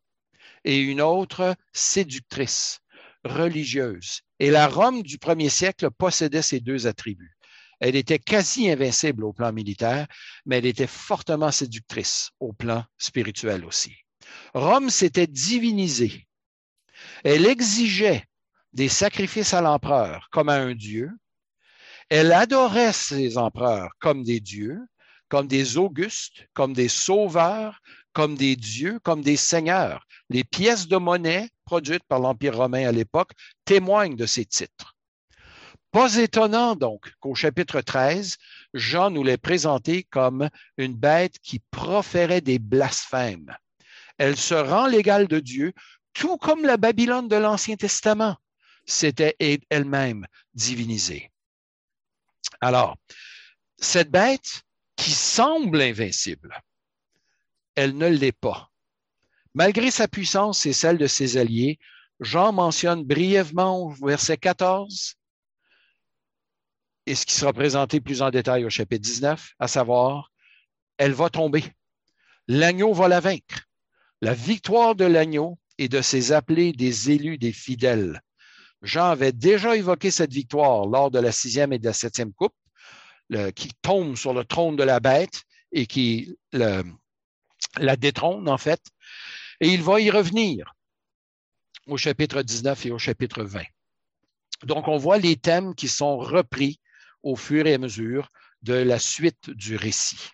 [0.64, 2.80] et une autre séductrice,
[3.24, 4.22] religieuse.
[4.40, 7.38] Et la Rome du premier siècle possédait ces deux attributs.
[7.80, 10.08] Elle était quasi invincible au plan militaire,
[10.46, 13.96] mais elle était fortement séductrice au plan spirituel aussi.
[14.54, 16.28] Rome s'était divinisée.
[17.24, 18.26] Elle exigeait
[18.74, 21.12] des sacrifices à l'empereur comme à un dieu.
[22.10, 24.80] Elle adorait ses empereurs comme des dieux,
[25.28, 27.82] comme des augustes, comme des sauveurs,
[28.14, 30.08] comme des dieux, comme des seigneurs.
[30.30, 33.32] Les pièces de monnaie produites par l'Empire romain à l'époque
[33.66, 34.96] témoignent de ces titres.
[35.92, 38.38] Pas étonnant donc qu'au chapitre 13,
[38.74, 43.54] Jean nous l'ait présenté comme une bête qui proférait des blasphèmes.
[44.18, 45.74] Elle se rend l'égale de Dieu,
[46.14, 48.38] tout comme la Babylone de l'Ancien Testament
[48.86, 49.36] s'était
[49.70, 51.32] elle-même divinisée.
[52.62, 52.98] Alors,
[53.78, 54.64] cette bête
[54.96, 56.62] qui semble invincible,
[57.76, 58.72] elle ne l'est pas.
[59.54, 61.80] Malgré sa puissance et celle de ses alliés,
[62.20, 65.18] Jean mentionne brièvement au verset 14
[67.08, 70.30] et ce qui sera présenté plus en détail au chapitre 19, à savoir,
[70.98, 71.64] elle va tomber.
[72.50, 73.64] L'agneau va la vaincre.
[74.22, 78.22] La victoire de l'agneau et de ses appelés des élus des fidèles.
[78.82, 82.56] Jean avait déjà évoqué cette victoire lors de la sixième et de la septième coupe,
[83.56, 88.82] qui tombe sur le trône de la bête et qui la détrône, en fait.
[89.60, 90.74] Et il va y revenir
[91.88, 93.64] au chapitre 19 et au chapitre 20.
[94.64, 96.80] Donc, on voit les thèmes qui sont repris
[97.24, 98.30] au fur et à mesure
[98.62, 100.30] de la suite du récit.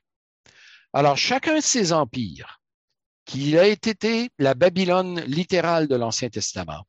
[0.93, 2.61] Alors, chacun de ces empires,
[3.25, 6.85] qui a été la Babylone littérale de l'Ancien Testament,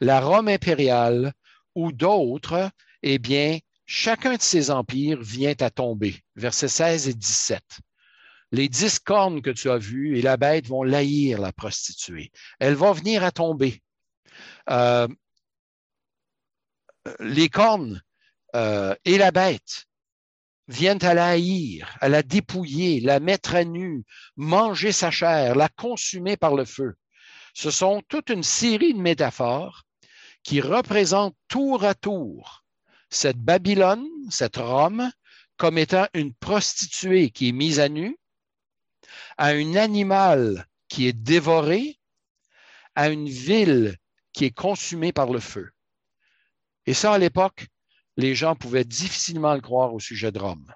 [0.00, 1.32] la Rome impériale
[1.74, 2.70] ou d'autres,
[3.02, 6.16] eh bien, chacun de ces empires vient à tomber.
[6.36, 7.62] Versets 16 et 17.
[8.52, 12.30] Les dix cornes que tu as vues et la bête vont laïr la prostituée.
[12.58, 13.82] Elle va venir à tomber.
[14.70, 15.08] Euh,
[17.20, 18.02] les cornes
[18.56, 19.86] euh, et la bête
[20.68, 24.04] viennent à la haïr, à la dépouiller, la mettre à nu,
[24.36, 26.94] manger sa chair, la consumer par le feu.
[27.54, 29.84] Ce sont toute une série de métaphores
[30.48, 32.64] qui représentent tour à tour
[33.10, 35.12] cette Babylone, cette Rome,
[35.58, 38.18] comme étant une prostituée qui est mise à nu,
[39.36, 42.00] à un animal qui est dévoré,
[42.94, 43.98] à une ville
[44.32, 45.68] qui est consumée par le feu.
[46.86, 47.66] Et ça, à l'époque,
[48.16, 50.72] les gens pouvaient difficilement le croire au sujet de Rome.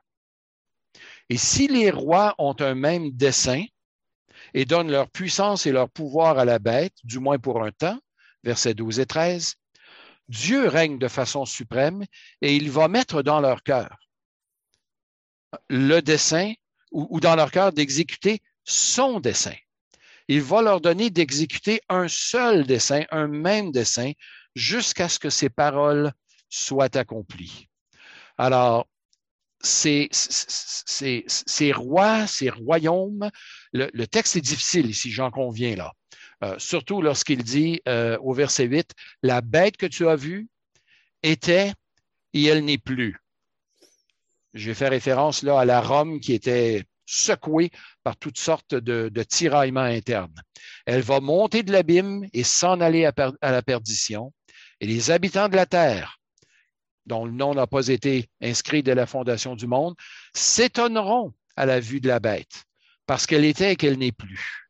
[1.31, 3.65] Et si les rois ont un même dessein
[4.53, 7.99] et donnent leur puissance et leur pouvoir à la bête, du moins pour un temps,
[8.45, 9.55] versets 12 et 13,
[10.29, 12.05] Dieu règne de façon suprême
[12.41, 13.97] et il va mettre dans leur cœur
[15.69, 16.55] le dessein
[16.91, 19.57] ou, dans leur cœur d'exécuter son dessein.
[20.29, 24.13] Il va leur donner d'exécuter un seul dessein, un même dessein,
[24.55, 26.13] jusqu'à ce que ces paroles
[26.49, 27.69] soit accompli.
[28.39, 28.87] Alors,
[29.63, 33.31] ces, ces, rois, ces royaumes,
[33.73, 35.93] le, texte est difficile ici, j'en conviens là.
[36.43, 40.49] Euh, surtout lorsqu'il dit euh, au verset 8, la bête que tu as vue
[41.23, 41.73] était
[42.33, 43.19] et elle n'est plus.
[44.55, 47.71] J'ai fait référence là à la Rome qui était secouée
[48.03, 50.35] par toutes sortes de, tiraillements internes.
[50.87, 54.33] Elle va monter de l'abîme et s'en aller à, à la perdition.
[54.81, 56.19] Et les habitants de la terre
[57.07, 59.95] dont le nom n'a pas été inscrit dès la fondation du monde,
[60.35, 62.65] s'étonneront à la vue de la bête,
[63.07, 64.62] parce qu'elle était et qu'elle n'est plus,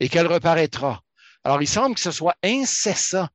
[0.00, 1.02] et qu'elle reparaîtra.
[1.44, 3.28] Alors, il semble que ce soit incessant,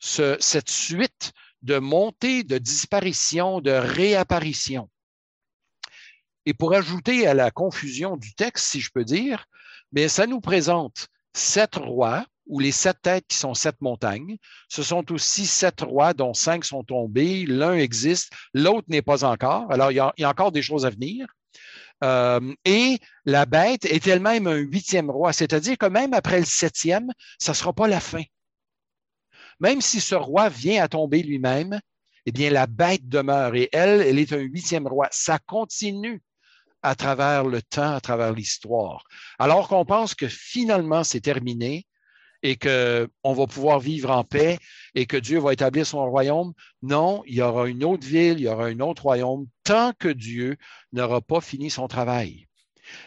[0.00, 4.90] cette suite de montée, de disparition, de réapparition.
[6.46, 9.46] Et pour ajouter à la confusion du texte, si je peux dire,
[9.92, 14.36] mais ça nous présente sept rois ou les sept têtes qui sont sept montagnes.
[14.68, 17.46] Ce sont aussi sept rois dont cinq sont tombés.
[17.46, 19.70] L'un existe, l'autre n'est pas encore.
[19.70, 21.26] Alors, il y, a, encore des choses à venir.
[22.02, 27.10] Euh, et la bête est elle-même un huitième roi, c'est-à-dire que même après le septième,
[27.38, 28.22] ça ne sera pas la fin.
[29.60, 31.80] Même si ce roi vient à tomber lui-même,
[32.26, 35.08] eh bien, la bête demeure et elle, elle est un huitième roi.
[35.10, 36.22] Ça continue
[36.82, 39.04] à travers le temps, à travers l'histoire.
[39.38, 41.86] Alors qu'on pense que finalement, c'est terminé,
[42.44, 44.58] et qu'on va pouvoir vivre en paix
[44.94, 46.52] et que Dieu va établir son royaume.
[46.82, 50.08] Non, il y aura une autre ville, il y aura un autre royaume, tant que
[50.08, 50.58] Dieu
[50.92, 52.46] n'aura pas fini son travail.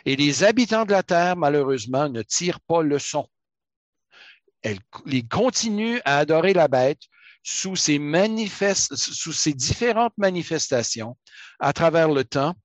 [0.05, 3.29] Et les habitants de la terre, malheureusement, ne tirent pas leçon.
[5.05, 7.03] ils continuent à adorer la bête
[7.43, 7.99] sous ses
[9.53, 11.15] différentes manifestations
[11.59, 12.55] à travers le temps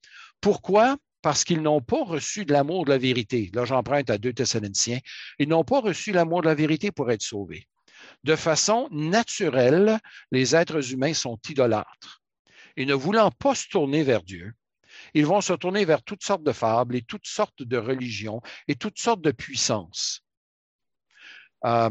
[0.40, 0.96] Pourquoi?
[1.22, 3.50] Parce qu'ils n'ont pas reçu de l'amour de la vérité.
[3.54, 4.98] Là, j'emprunte à deux Thessaloniciens.
[5.38, 7.66] Ils n'ont pas reçu l'amour de la vérité pour être sauvés.
[8.24, 9.98] De façon naturelle,
[10.32, 12.22] les êtres humains sont idolâtres.
[12.76, 14.52] Et ne voulant pas se tourner vers Dieu,
[15.14, 18.74] ils vont se tourner vers toutes sortes de fables et toutes sortes de religions et
[18.74, 20.22] toutes sortes de puissances.
[21.64, 21.90] Euh,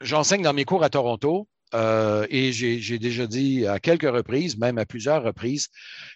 [0.00, 4.78] j'enseigne dans mes cours à Toronto euh, et j'ai déjà dit à quelques reprises, même
[4.78, 5.68] à plusieurs reprises,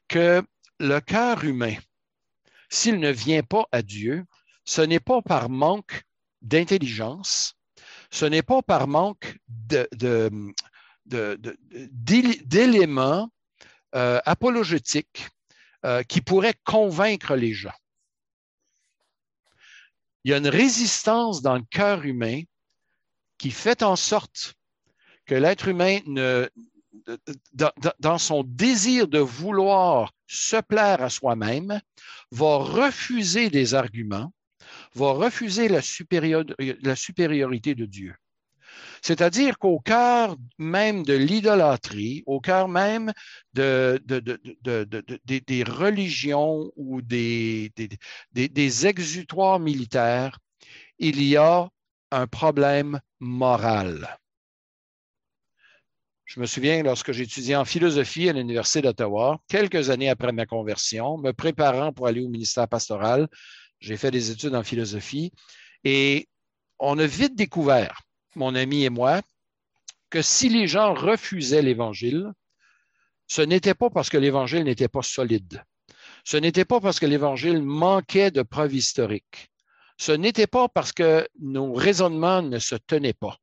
[0.09, 0.43] que
[0.79, 1.75] le cœur humain,
[2.69, 4.25] s'il ne vient pas à Dieu,
[4.65, 6.05] ce n'est pas par manque
[6.43, 7.55] d'intelligence,
[8.11, 9.39] ce n'est pas par manque
[11.07, 13.31] d'éléments
[13.95, 15.29] euh, apologétiques
[15.85, 17.73] euh, qui pourraient convaincre les gens.
[20.25, 22.43] Il y a une résistance dans le cœur humain
[23.39, 24.55] qui fait en sorte
[25.25, 26.01] que l'être humain,
[27.53, 31.81] dans, son désir de vouloir se plaire à soi-même,
[32.31, 34.33] va refuser des arguments,
[34.95, 38.15] va refuser la, supériorité de Dieu.
[39.03, 43.13] C'est-à-dire qu'au cœur même de l'idolâtrie, au cœur même
[43.55, 44.01] de,
[45.25, 47.73] des religions ou des
[48.87, 50.39] exutoires militaires,
[50.99, 51.69] il y a
[52.11, 54.19] un problème moral.
[56.29, 61.17] Je me souviens, lorsque j'étudiais en philosophie à l'Université d'Ottawa, quelques années après ma conversion,
[61.17, 63.29] me préparant pour aller au ministère pastoral,
[63.81, 65.33] j'ai fait des études en philosophie
[65.85, 66.29] et
[66.79, 68.03] on a vite découvert,
[68.37, 69.23] mon ami et moi,
[70.11, 72.31] que si les gens refusaient l'Évangile,
[73.27, 75.65] ce n'était pas parce que l'Évangile n'était pas solide.
[76.25, 79.51] Ce n'était pas parce que l'Évangile manquait de preuves historiques
[79.99, 83.37] ce n'était pas parce que nos raisonnements ne se tenaient pas.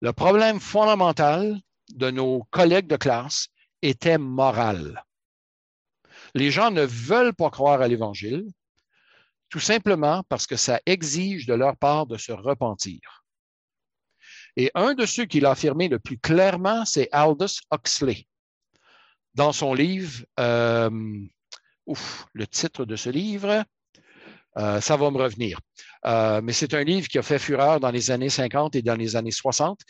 [0.00, 1.60] Le problème fondamental
[1.90, 3.48] de nos collègues de classe
[3.82, 5.04] était moral.
[6.34, 8.46] Les gens ne veulent pas croire à l'Évangile,
[9.48, 13.24] tout simplement parce que ça exige de leur part de se repentir.
[14.56, 18.26] Et un de ceux qui l'a affirmé le plus clairement, c'est Aldous Huxley.
[19.34, 20.90] Dans son livre, euh,
[21.86, 23.64] ouf, le titre de ce livre,
[24.58, 25.60] euh, ça va me revenir.
[26.06, 28.96] Euh, mais c'est un livre qui a fait fureur dans les années 50 et dans
[28.96, 29.80] les années 60.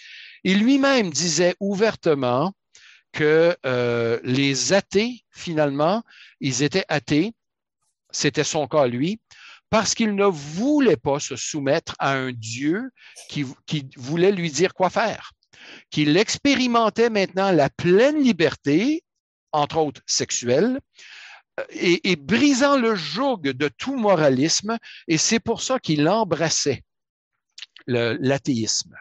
[0.45, 2.53] Il lui-même disait ouvertement
[3.13, 6.03] que euh, les athées, finalement,
[6.41, 7.33] ils étaient athées,
[8.11, 9.21] c'était son cas lui,
[9.69, 12.91] parce qu'il ne voulait pas se soumettre à un Dieu
[13.29, 15.33] qui, qui voulait lui dire quoi faire,
[15.91, 19.05] qu'il expérimentait maintenant la pleine liberté,
[19.53, 20.81] entre autres sexuelle,
[21.71, 26.83] et, brisant le joug de tout moralisme, et c'est pour ça qu'il embrassait
[27.87, 28.95] l'athéisme.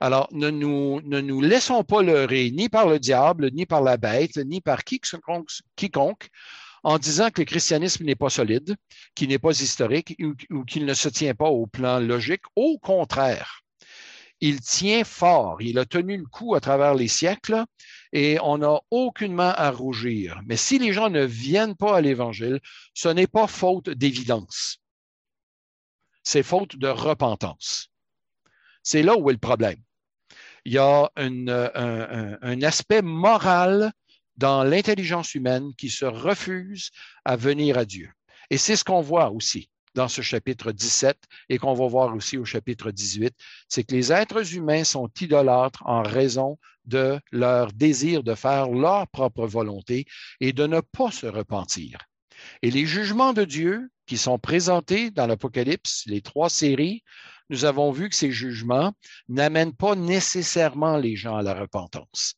[0.00, 3.96] Alors, ne nous, ne nous laissons pas leurrer ni par le diable, ni par la
[3.96, 6.28] bête, ni par quiconque, quiconque
[6.84, 8.76] en disant que le christianisme n'est pas solide,
[9.14, 12.42] qu'il n'est pas historique ou, ou qu'il ne se tient pas au plan logique.
[12.54, 13.62] Au contraire,
[14.40, 15.60] il tient fort.
[15.60, 17.64] Il a tenu le coup à travers les siècles
[18.12, 20.40] et on n'a aucunement à rougir.
[20.46, 22.60] Mais si les gens ne viennent pas à l'Évangile,
[22.94, 24.78] ce n'est pas faute d'évidence.
[26.22, 27.90] C'est faute de repentance.
[28.82, 29.82] C'est là où est le problème.
[30.64, 33.92] Il y a un, aspect moral
[34.36, 36.90] dans l'intelligence humaine qui se refuse
[37.24, 38.10] à venir à Dieu.
[38.50, 41.16] Et c'est ce qu'on voit aussi dans ce chapitre 17
[41.48, 43.34] et qu'on va voir aussi au chapitre 18,
[43.68, 49.06] c'est que les êtres humains sont idolâtres en raison de leur désir de faire leur
[49.08, 50.06] propre volonté
[50.40, 51.98] et de ne pas se repentir.
[52.62, 57.02] Et les jugements de Dieu qui sont présentés dans l'Apocalypse, les trois séries,
[57.50, 58.92] nous avons vu que ces jugements
[59.28, 62.34] n'amènent pas nécessairement les gens à la repentance.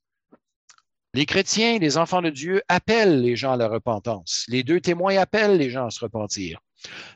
[1.12, 4.44] Les chrétiens, les enfants de Dieu appellent les gens à la repentance.
[4.46, 6.60] Les deux témoins appellent les gens à se repentir.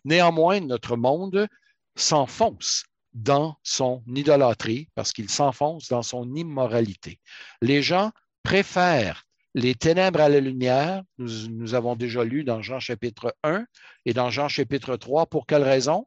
[0.04, 1.48] Néanmoins, notre monde
[1.96, 7.20] s'enfonce dans son idolâtrie parce qu'il s'enfonce dans son immoralité.
[7.62, 8.10] Les gens
[8.42, 11.02] préfèrent les ténèbres à la lumière.
[11.18, 13.64] Nous, avons déjà lu dans Jean chapitre 1
[14.04, 15.26] et dans Jean chapitre 3.
[15.26, 16.06] Pour quelle raison?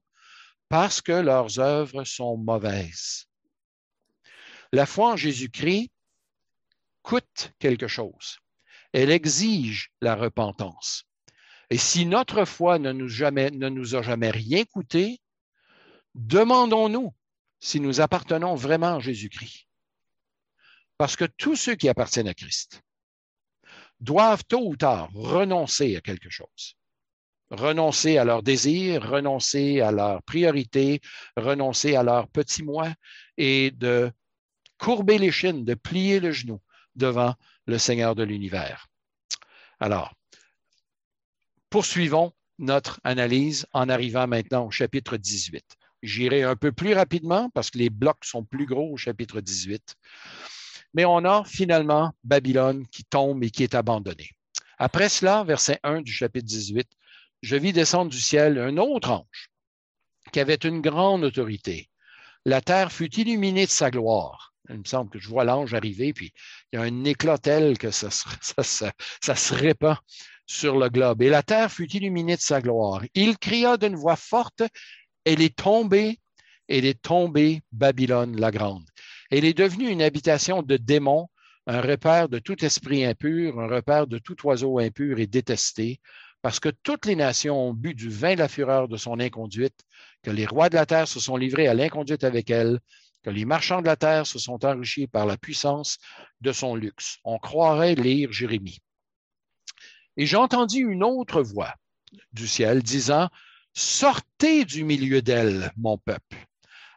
[0.69, 3.25] Parce que leurs œuvres sont mauvaises.
[4.73, 5.91] La foi en Jésus-Christ
[7.03, 8.39] coûte quelque chose.
[8.91, 11.06] Elle exige la repentance.
[11.69, 15.19] Et si notre foi ne nous, a jamais rien coûté,
[16.15, 17.13] demandons-nous
[17.59, 19.67] si nous appartenons vraiment à Jésus-Christ.
[20.97, 22.81] Parce que tous ceux qui appartiennent à Christ
[23.99, 26.75] doivent tôt ou tard renoncer à quelque chose.
[27.49, 31.01] Renoncer à leurs désirs, renoncer à leurs priorités,
[31.35, 32.93] renoncer à leurs petits moi
[33.37, 34.11] et de
[34.77, 36.61] courber les chines, de plier le genou
[36.95, 38.87] devant le Seigneur de l'univers.
[39.79, 40.13] Alors,
[41.69, 45.63] Poursuivons notre analyse en arrivant maintenant au chapitre 18.
[46.01, 49.95] J'irai un peu plus rapidement parce que les blocs sont plus gros au chapitre 18.
[50.93, 54.29] Mais on a finalement Babylone qui tombe et qui est abandonnée.
[54.77, 56.87] Après cela, verset 1 du chapitre 18,
[57.41, 59.49] je vis descendre du ciel un autre ange
[60.31, 61.89] qui avait une grande autorité.
[62.45, 64.53] La terre fut illuminée de sa gloire.
[64.69, 66.33] Il me semble que je vois l'ange arriver, puis
[66.71, 68.09] il y a un éclat tel que ça,
[68.63, 69.97] ça se répand
[70.47, 71.21] sur le globe.
[71.21, 73.03] Et la terre fut illuminée de sa gloire.
[73.13, 74.63] Il cria d'une voix forte,
[75.25, 76.19] elle est tombée,
[76.67, 78.89] elle est tombée, Babylone la grande.
[79.29, 81.27] Elle est devenue une habitation de démons,
[81.67, 85.99] un repère de tout esprit impur, un repère de tout oiseau impur et détesté,
[86.41, 89.81] parce que toutes les nations ont bu du vin de la fureur de son inconduite,
[90.23, 92.79] que les rois de la terre se sont livrés à l'inconduite avec elle,
[93.23, 95.97] que les marchands de la terre se sont enrichis par la puissance
[96.39, 97.17] de son luxe.
[97.25, 98.79] On croirait lire Jérémie.
[100.17, 101.73] Et j'ai entendu une autre voix
[102.33, 103.29] du ciel disant,
[103.73, 106.37] Sortez du milieu d'elle, mon peuple,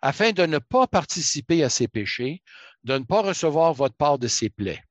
[0.00, 2.42] afin de ne pas participer à ses péchés,
[2.84, 4.82] de ne pas recevoir votre part de ses plaies.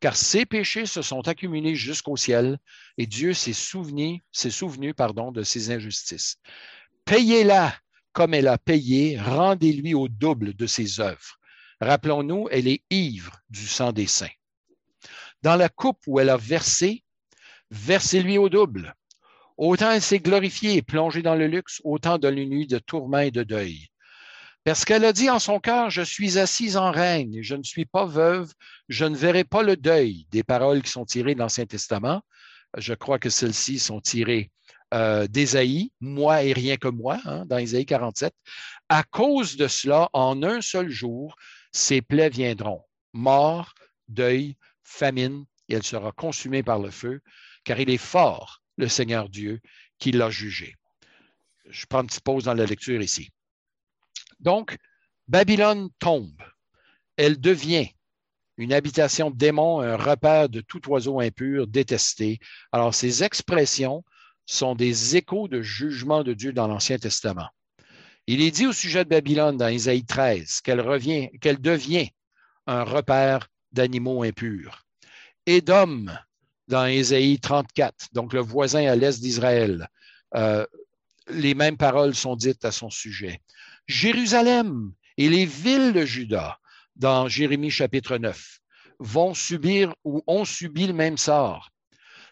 [0.00, 2.58] Car ses péchés se sont accumulés jusqu'au ciel,
[2.96, 6.38] et Dieu s'est souvenu, s'est souvenu pardon, de ses injustices.
[7.04, 7.76] Payez-la
[8.12, 11.38] comme elle a payé, rendez-lui au double de ses œuvres.
[11.82, 14.32] Rappelons-nous, elle est ivre du sang des saints.
[15.42, 17.04] Dans la coupe où elle a versé,
[17.70, 18.94] versez-lui au double.
[19.56, 23.30] Autant elle s'est glorifiée et plongée dans le luxe, autant de nuit de tourments et
[23.30, 23.88] de deuil.
[24.64, 27.84] Parce qu'elle a dit en son cœur, je suis assise en règne, je ne suis
[27.84, 28.52] pas veuve,
[28.88, 30.26] je ne verrai pas le deuil.
[30.30, 32.20] Des paroles qui sont tirées de l'Ancien Testament.
[32.76, 34.50] Je crois que celles-ci sont tirées
[34.92, 38.34] euh, d'Ésaïe, moi et rien que moi, hein, dans Ésaïe 47.
[38.88, 41.36] À cause de cela, en un seul jour,
[41.70, 42.82] ses plaies viendront.
[43.12, 43.72] Mort,
[44.08, 47.20] deuil, famine, et elle sera consumée par le feu
[47.66, 49.60] car il est fort, le Seigneur Dieu,
[49.98, 50.76] qui l'a jugé.
[51.68, 53.28] Je prends une petite pause dans la lecture ici.
[54.38, 54.78] Donc,
[55.26, 56.40] Babylone tombe.
[57.16, 57.88] Elle devient
[58.56, 62.38] une habitation de démons, un repère de tout oiseau impur, détesté.
[62.70, 64.04] Alors, ces expressions
[64.46, 67.48] sont des échos de jugement de Dieu dans l'Ancien Testament.
[68.28, 72.10] Il est dit au sujet de Babylone dans Isaïe 13 qu'elle revient, qu'elle devient
[72.68, 74.84] un repère d'animaux impurs.
[75.46, 76.06] Édom
[76.68, 79.88] dans Ésaïe 34, donc le voisin à l'est d'Israël.
[80.34, 80.66] Euh,
[81.28, 83.40] les mêmes paroles sont dites à son sujet.
[83.86, 86.58] Jérusalem et les villes de Juda,
[86.96, 88.58] dans Jérémie chapitre 9,
[88.98, 91.70] vont subir ou ont subi le même sort.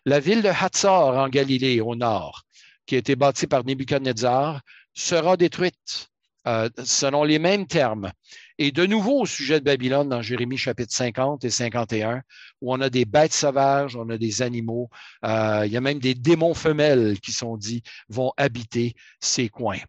[0.05, 2.43] La ville de Hatzor en Galilée, au nord,
[2.87, 4.61] qui a été bâtie par Nebuchadnezzar,
[4.93, 6.09] sera détruite
[6.47, 8.12] euh, selon les mêmes termes.
[8.59, 12.22] Et de nouveau au sujet de Babylone dans Jérémie chapitre 50 et 51,
[12.61, 14.90] où on a des bêtes sauvages, on a des animaux,
[15.24, 19.80] euh, il y a même des démons femelles qui sont dits vont habiter ces coins.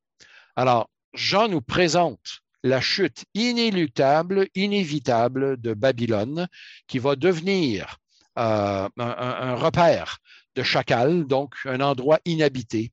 [0.56, 6.48] Alors, Jean nous présente la chute inéluctable, inévitable de Babylone,
[6.88, 7.98] qui va devenir
[8.40, 10.18] euh, un, un, repère
[10.56, 12.92] de chacal, donc un endroit inhabité.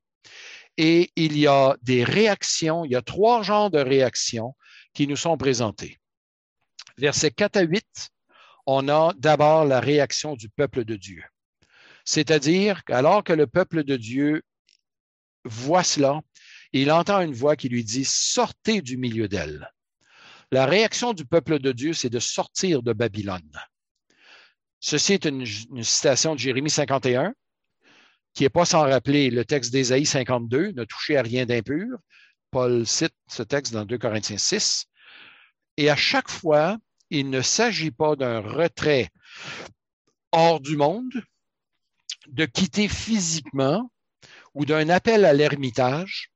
[0.77, 4.55] Et il y a des réactions, il y a trois genres de réactions
[4.95, 5.99] qui nous sont présentés.
[6.99, 8.11] Versets 4 à 8,
[8.67, 11.23] on a d'abord la réaction du peuple de Dieu.
[12.05, 14.43] C'est-à-dire qu'alors que le peuple de Dieu
[15.45, 16.21] voit cela,
[16.73, 19.71] il entend une voix qui lui dit, sortez du milieu d'elle.
[20.51, 23.59] La réaction du peuple de Dieu, c'est de sortir de Babylone.
[24.81, 25.47] Ceci est une,
[25.83, 27.35] citation de Jérémie 51,
[28.35, 31.99] qui n'est pas sans rappeler le texte d'Ésaïe 52, ne touchez à rien d'impur.
[32.53, 34.85] Paul cite ce texte dans 2 Corinthiens 6.
[35.79, 36.77] Et à chaque fois,
[37.09, 39.09] il ne s'agit pas d'un retrait
[40.33, 41.25] hors du monde,
[42.29, 43.91] de quitter physiquement
[44.55, 46.31] ou d'un appel à l'ermitage.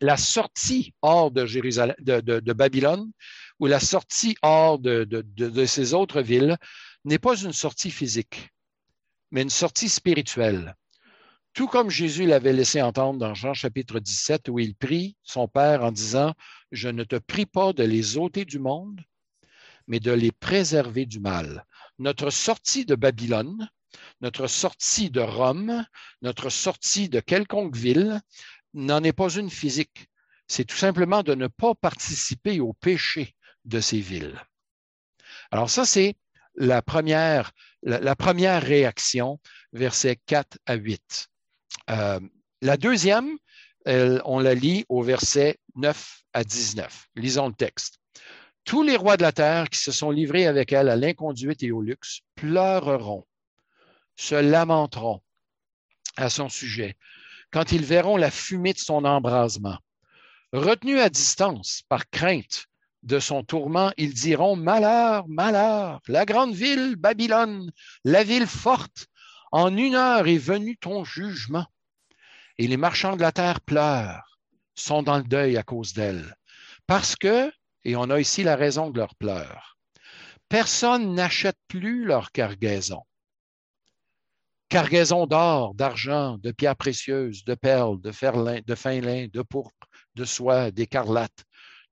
[0.00, 3.10] La sortie hors de, de, Babylone
[3.58, 6.58] ou la sortie hors de ces autres villes
[7.04, 8.50] n'est pas une sortie physique,
[9.30, 10.76] mais une sortie spirituelle.
[11.54, 15.84] Tout comme Jésus l'avait laissé entendre dans Jean chapitre 17, où il prie son Père
[15.84, 16.32] en disant,
[16.70, 19.02] Je ne te prie pas de les ôter du monde,
[19.86, 21.66] mais de les préserver du mal.
[21.98, 23.68] Notre sortie de Babylone,
[24.22, 25.84] notre sortie de Rome,
[26.22, 28.22] notre sortie de quelconque ville
[28.72, 30.08] n'en est pas une physique.
[30.46, 33.34] C'est tout simplement de ne pas participer au péché
[33.66, 34.40] de ces villes.
[35.50, 36.16] Alors ça, c'est
[36.54, 39.38] la première, la, première réaction,
[39.72, 41.28] versets 4 à 8.
[41.92, 42.20] Euh,
[42.60, 43.36] la deuxième,
[43.86, 47.08] on la lit au verset 9 à 19.
[47.16, 47.98] Lisons le texte.
[48.64, 51.72] Tous les rois de la terre qui se sont livrés avec elle à l'inconduite et
[51.72, 53.26] au luxe pleureront,
[54.16, 55.20] se lamenteront
[56.16, 56.96] à son sujet,
[57.50, 59.78] quand ils verront la fumée de son embrasement.
[60.52, 62.66] Retenus à distance par crainte
[63.02, 67.72] de son tourment, ils diront Malheur, malheur, la grande ville, Babylone,
[68.04, 69.08] la ville forte,
[69.50, 71.66] en une heure est venu ton jugement.
[72.58, 74.38] Et les marchands de la terre pleurent,
[74.74, 76.36] sont dans le deuil à cause d'elle.
[76.86, 77.50] Parce que,
[77.84, 79.76] et on a ici la raison de leurs pleurs,
[80.48, 83.02] personne n'achète plus leur cargaison.
[84.68, 88.10] Cargaison d'or, d'argent, de pierres précieuses, de perles, de,
[88.60, 91.44] de fin lin, de pourpre, de soie, d'écarlate,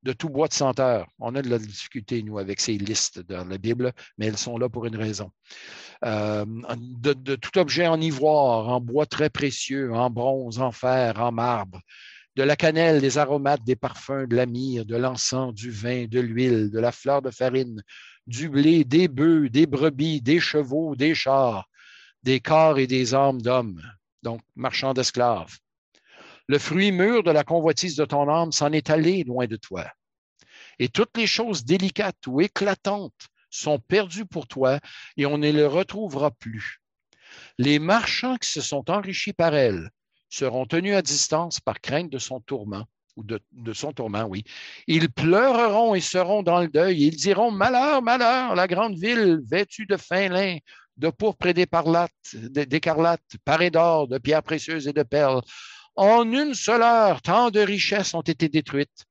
[0.02, 1.08] de tout bois de senteur.
[1.18, 4.56] On a de la difficulté, nous, avec ces listes dans la Bible, mais elles sont
[4.58, 5.30] là pour une raison.
[6.04, 6.44] Euh,
[6.76, 11.80] de, tout objet en ivoire, en bois très précieux, en bronze, en fer, en marbre,
[12.36, 16.20] de la cannelle, des aromates, des parfums, de la myrrhe, de l'encens, du vin, de
[16.20, 17.82] l'huile, de la fleur de farine,
[18.26, 21.68] du blé, des bœufs, des brebis, des chevaux, des chars,
[22.22, 23.82] des corps et des armes d'hommes,
[24.22, 25.58] donc marchands d'esclaves
[26.50, 29.86] le fruit mûr de la convoitise de ton âme s'en est allé loin de toi.
[30.80, 34.80] Et toutes les choses délicates ou éclatantes sont perdues pour toi
[35.16, 36.80] et on ne les retrouvera plus.
[37.58, 39.90] Les marchands qui se sont enrichis par elle
[40.28, 42.84] seront tenus à distance par crainte de son tourment
[43.16, 44.44] oui.
[44.88, 47.02] Ils pleureront et seront dans le deuil.
[47.02, 50.56] Ils diront Malheur, malheur, la grande ville vêtue de fin lin,
[50.96, 52.10] de pourpre et d'écarlate,
[53.44, 55.42] parée d'or, de pierres précieuses et de perles.
[55.96, 59.06] En une seule heure, tant de richesses ont été détruites.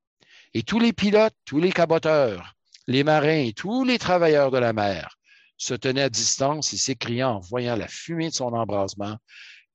[0.54, 2.56] Et tous les pilotes, tous les caboteurs,
[2.88, 5.16] les marins tous les travailleurs de la mer
[5.58, 9.18] se tenaient à distance et s'écriant en voyant la fumée de son embrasement,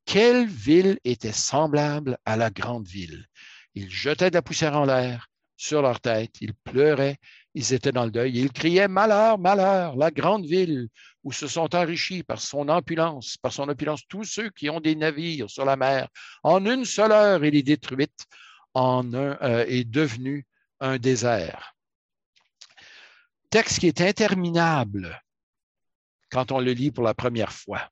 [0.04, 3.26] quelle ville était semblable à la grande ville.
[3.74, 7.18] Ils jetaient de la poussière en l'air, sur leur tête, ils pleuraient,
[7.54, 10.88] ils étaient dans le deuil, ils criaient Malheur, malheur, la grande ville
[11.24, 14.94] où se sont enrichis par son opulence, par son opulence, tous ceux qui ont des
[14.94, 16.08] navires sur la mer.
[16.42, 18.26] En une seule heure, il est détruite,
[18.74, 20.46] en un, euh, est devenu
[20.80, 21.74] un désert.
[23.50, 25.22] Texte qui est interminable
[26.30, 27.88] quand on le lit pour la première fois.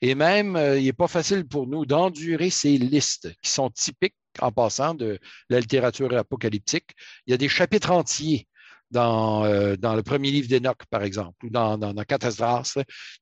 [0.00, 4.14] Et même, euh, il n'est pas facile pour nous d'endurer ces listes qui sont typiques,
[4.40, 5.18] en passant, de
[5.50, 6.90] la littérature apocalyptique.
[7.26, 8.48] Il y a des chapitres entiers
[8.90, 12.04] dans, euh, dans le premier livre d'Enoch, par exemple, ou dans, dans, dans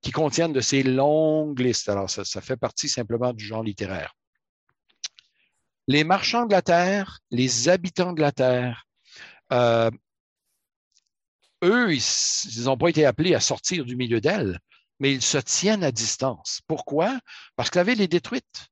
[0.02, 1.88] qui contiennent de ces longues listes.
[1.88, 4.14] Alors, ça, ça fait partie simplement du genre littéraire.
[5.86, 8.84] Les marchands de la terre, les habitants de la terre,
[9.52, 9.90] euh,
[11.62, 14.58] eux, ils n'ont pas été appelés à sortir du milieu d'elle,
[15.00, 16.60] mais ils se tiennent à distance.
[16.66, 17.18] Pourquoi?
[17.56, 18.68] Parce que la ville est détruite.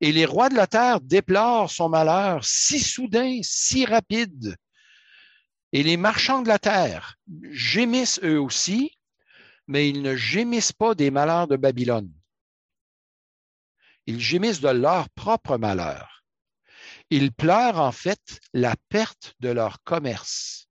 [0.00, 4.56] Et les rois de la terre déplorent son malheur si soudain, si rapide,
[5.72, 7.16] et les marchands de la terre
[7.50, 8.98] gémissent eux aussi,
[9.66, 12.12] mais ils ne gémissent pas des malheurs de Babylone.
[14.06, 16.24] Ils gémissent de leur propre malheur.
[17.10, 20.68] Ils pleurent en fait la perte de leur commerce.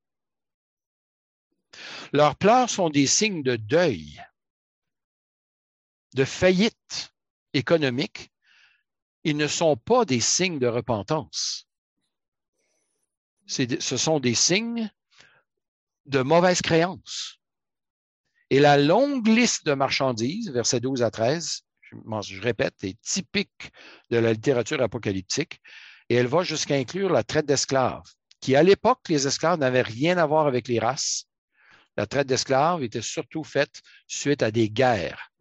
[2.13, 4.21] Leurs pleurs sont des signes de deuil,
[6.13, 7.13] de faillite
[7.53, 8.31] économique.
[9.23, 11.67] Ils ne sont pas des signes de repentance
[13.51, 14.89] ce sont des signes
[16.05, 17.37] de mauvaise créance.
[18.49, 21.61] Et la longue liste de marchandises, versets 12 à 13,
[22.21, 23.71] je, répète, est typique
[24.09, 25.61] de la littérature apocalyptique,
[26.09, 28.03] et elle va jusqu'à inclure la traite d'esclaves,
[28.39, 31.25] qui à l'époque, les esclaves n'avaient rien à voir avec les races.
[31.97, 35.31] La traite d'esclaves était surtout faite suite à des guerres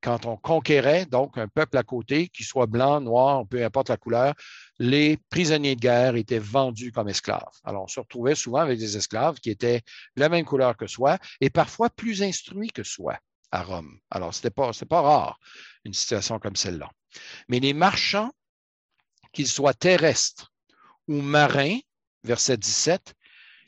[0.00, 3.96] quand on conquérait donc un peuple à côté, qu'il soit blanc, noir, peu importe la
[3.96, 4.34] couleur,
[4.78, 7.42] les prisonniers de guerre étaient vendus comme esclaves.
[7.64, 9.82] Alors, on se retrouvait souvent avec des esclaves qui étaient
[10.16, 13.18] la même couleur que soi et parfois plus instruits que soi
[13.50, 13.98] à Rome.
[14.10, 15.40] Alors, ce n'était pas, pas rare,
[15.84, 16.90] une situation comme celle-là.
[17.48, 18.30] Mais les marchands,
[19.32, 20.52] qu'ils soient terrestres
[21.08, 21.78] ou marins,
[22.24, 23.14] verset 17,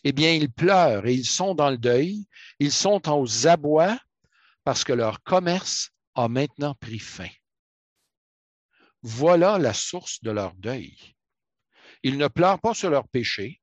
[0.05, 2.27] eh bien, ils pleurent et ils sont dans le deuil,
[2.59, 3.99] ils sont aux abois
[4.65, 7.29] parce que leur commerce a maintenant pris fin.
[9.03, 10.97] Voilà la source de leur deuil.
[12.03, 13.61] Ils ne pleurent pas sur leur péché.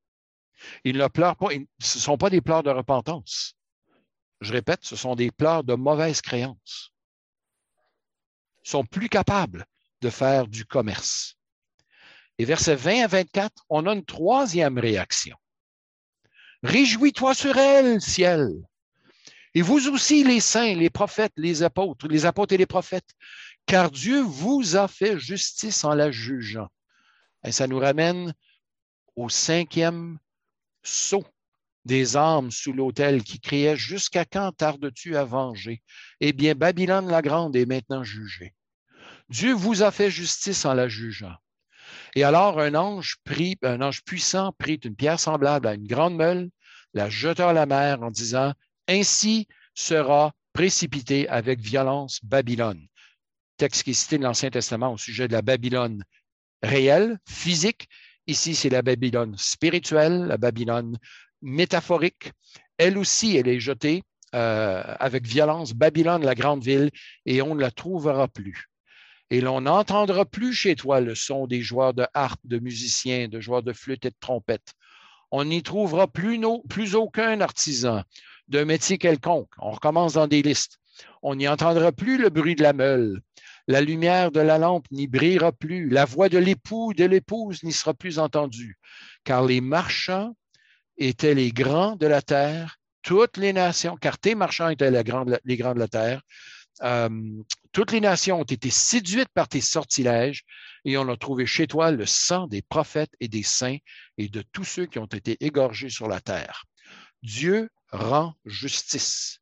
[0.84, 3.56] Ils ne pleurent pas, ce ne sont pas des pleurs de repentance.
[4.42, 6.92] Je répète, ce sont des pleurs de mauvaise créance.
[8.64, 9.66] Ils sont plus capables
[10.02, 11.36] de faire du commerce.
[12.38, 15.38] Et versets 20 à 24, on a une troisième réaction.
[16.64, 18.50] Réjouis-toi sur elle, ciel.
[19.58, 23.10] Et vous aussi, les saints, les prophètes, les apôtres, les apôtres et les prophètes,
[23.66, 26.68] car Dieu vous a fait justice en la jugeant.
[27.44, 28.36] Et ça nous ramène
[29.16, 30.20] au cinquième
[30.84, 31.26] saut
[31.86, 35.82] des âmes sous l'autel qui criait Jusqu'à quand tardes-tu à venger?
[36.20, 38.54] Eh bien, Babylone la Grande est maintenant jugée.
[39.30, 41.36] Dieu vous a fait justice en la jugeant.
[42.14, 46.16] Et alors un ange prit, un ange puissant prit une pierre semblable à une grande
[46.16, 46.52] meule,
[46.94, 48.54] la jeta à la mer en disant,
[48.88, 52.88] Ainsi sera précipité avec violence Babylone.
[53.58, 56.04] Texte qui est cité dans l'Ancien Testament au sujet de la Babylone
[56.64, 57.90] réelle, physique.
[58.28, 60.98] Ici, c'est la Babylone spirituelle, la Babylone
[61.42, 62.32] métaphorique.
[62.78, 64.04] Elle aussi, elle est jetée
[64.36, 66.90] euh, avec violence, Babylone, la grande ville,
[67.26, 68.68] et on ne la trouvera plus.
[69.30, 73.40] Et l'on n'entendra plus chez toi le son des joueurs de harpe, de musiciens, de
[73.42, 74.74] joueurs de flûte et de trompette.
[75.32, 78.04] On n'y trouvera plus aucun artisan
[78.48, 79.50] d'un métier quelconque.
[79.60, 80.80] On recommence dans des listes.
[81.22, 83.22] On n'y entendra plus le bruit de la meule.
[83.68, 85.90] La lumière de la lampe n'y brillera plus.
[85.90, 88.78] La voix de l'époux de l'épouse n'y sera plus entendue.
[89.24, 90.36] Car les marchands
[90.98, 95.74] étaient les grands de la terre, toutes les nations, car tes marchands étaient les grands
[95.74, 96.22] de la terre,
[96.84, 97.10] euh,
[97.72, 100.44] toutes les nations ont été séduites par tes sortilèges
[100.86, 103.78] et on a trouvé chez toi le sang des prophètes et des saints
[104.18, 106.66] et de tous ceux qui ont été égorgés sur la terre.
[107.24, 109.40] Dieu rend justice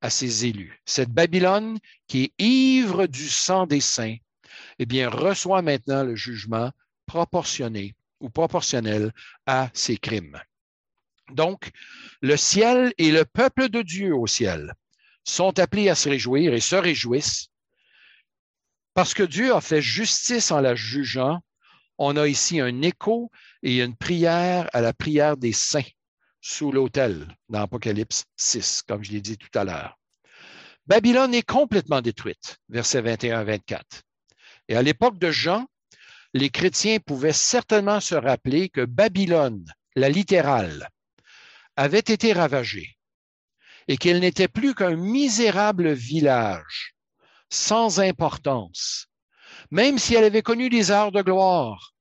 [0.00, 0.80] à ses élus.
[0.84, 4.16] Cette Babylone qui est ivre du sang des saints,
[4.78, 6.70] eh reçoit maintenant le jugement
[7.06, 9.12] proportionné ou proportionnel
[9.46, 10.40] à ses crimes.
[11.30, 11.70] Donc,
[12.20, 14.74] le ciel et le peuple de Dieu au ciel
[15.24, 17.48] sont appelés à se réjouir et se réjouissent
[18.94, 21.40] parce que Dieu a fait justice en la jugeant.
[21.98, 23.30] On a ici un écho
[23.62, 25.80] et une prière à la prière des saints
[26.42, 29.98] sous l'autel dans Apocalypse 6, comme je l'ai dit tout à l'heure.
[30.86, 34.02] Babylone est complètement détruite, versets 21 à 24.
[34.68, 35.66] Et à l'époque de Jean,
[36.34, 39.64] les chrétiens pouvaient certainement se rappeler que Babylone,
[39.94, 40.88] la littérale,
[41.76, 42.96] avait été ravagée
[43.86, 46.94] et qu'elle n'était plus qu'un misérable village
[47.50, 49.06] sans importance,
[49.70, 51.91] même si elle avait connu des heures de gloire,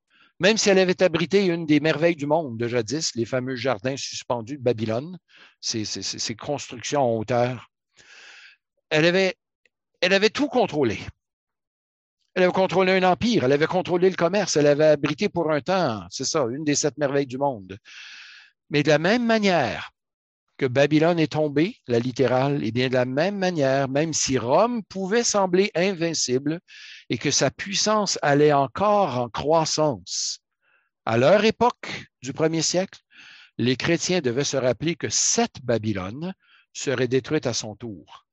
[0.42, 3.96] même si elle avait abrité une des merveilles du monde de jadis, les fameux jardins
[3.96, 5.20] suspendus de Babylone,
[5.60, 7.70] ces, constructions en hauteur,
[8.90, 9.36] elle avait,
[10.02, 10.98] elle avait tout contrôlé.
[12.34, 15.62] Elle avait contrôlé un empire, elle avait contrôlé le commerce, elle avait abrité pour un
[15.62, 17.78] temps, c'est ça, une des sept merveilles du monde.
[18.72, 19.92] Mais de la même manière,
[20.62, 24.38] que Babylone est tombée, la littérale, et eh bien de la même manière, même si
[24.38, 26.60] Rome pouvait sembler invincible
[27.12, 30.40] et que sa puissance allait encore en croissance,
[31.06, 33.02] à leur époque du premier siècle,
[33.58, 36.34] les chrétiens devaient se rappeler que cette Babylone
[36.72, 38.26] serait détruite à son tour.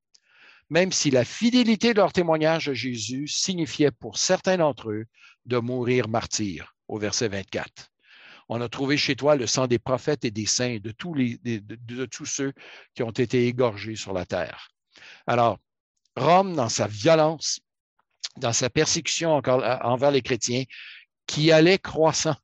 [0.70, 5.06] Même si la fidélité de leur témoignage à Jésus signifiait pour certains d'entre eux
[5.44, 7.90] de mourir martyrs, au verset 24.
[8.48, 12.04] On a trouvé chez toi le sang des prophètes et des saints, de tous, de,
[12.06, 12.52] tous ceux
[12.94, 14.68] qui ont été égorgés sur la terre.
[15.26, 15.58] Alors,
[16.14, 17.58] Rome, dans sa violence,
[18.38, 20.64] dans sa persécution euh, envers les chrétiens,
[21.26, 22.36] qui allait croissant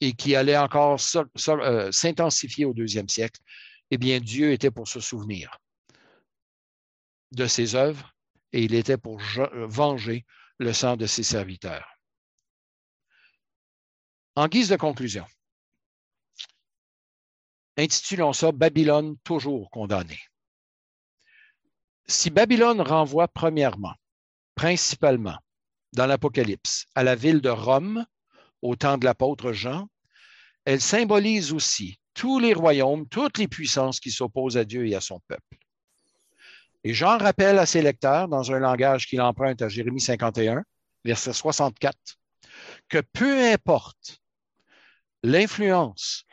[0.00, 1.00] et qui allait encore
[1.48, 3.40] euh, s'intensifier au deuxième siècle,
[3.90, 5.58] eh bien, Dieu était pour se souvenir
[7.32, 8.14] de ses œuvres
[8.52, 9.20] et il était pour
[9.54, 10.24] venger
[10.58, 11.86] le sang de ses serviteurs.
[14.36, 15.26] En guise de conclusion,
[17.76, 20.20] intitulons ça Babylone toujours condamnée.
[22.06, 23.94] Si Babylone renvoie premièrement,
[24.54, 25.38] principalement,
[25.92, 28.04] dans l'Apocalypse, à la ville de Rome,
[28.62, 29.88] au temps de l'apôtre Jean,
[30.64, 35.00] elle symbolise aussi tous les royaumes, toutes les puissances qui s'opposent à Dieu et à
[35.00, 35.58] son peuple.
[36.84, 40.64] Et Jean rappelle à ses lecteurs, dans un langage qu'il emprunte à Jérémie 51,
[41.04, 41.96] verset 64,
[42.88, 44.20] que peu importe
[45.22, 46.24] l'influence,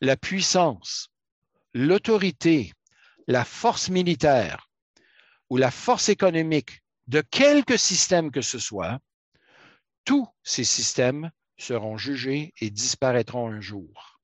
[0.00, 1.08] la puissance,
[1.74, 2.72] l'autorité,
[3.26, 4.68] la force militaire
[5.50, 8.98] ou la force économique de quelque système que ce soit,
[10.04, 14.20] tous ces systèmes seront jugés et disparaîtront un jour.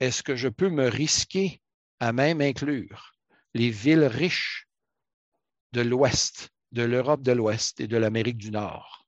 [0.00, 1.60] Est-ce que je peux me risquer
[2.00, 3.12] à même inclure
[3.54, 4.68] les villes riches
[5.72, 9.06] de l'Ouest, de l'Europe de l'Ouest et de l'Amérique du Nord?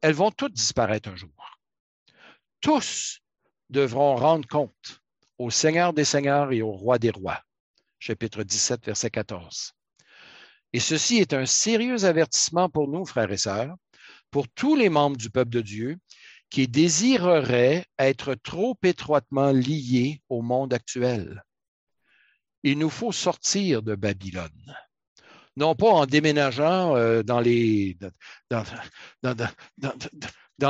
[0.00, 1.60] Elles vont toutes disparaître un jour
[2.60, 3.20] tous
[3.70, 5.00] devront rendre compte
[5.38, 7.42] au Seigneur des Seigneurs et au Roi des Rois.
[7.98, 9.72] Chapitre 17, verset 14.
[10.72, 13.74] Et ceci est un sérieux avertissement pour nous, frères et sœurs,
[14.30, 15.98] pour tous les membres du peuple de Dieu
[16.48, 21.44] qui désireraient être trop étroitement liés au monde actuel.
[22.62, 24.74] Il nous faut sortir de Babylone
[25.56, 27.96] non pas en déménageant euh, dans les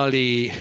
[0.07, 0.53] les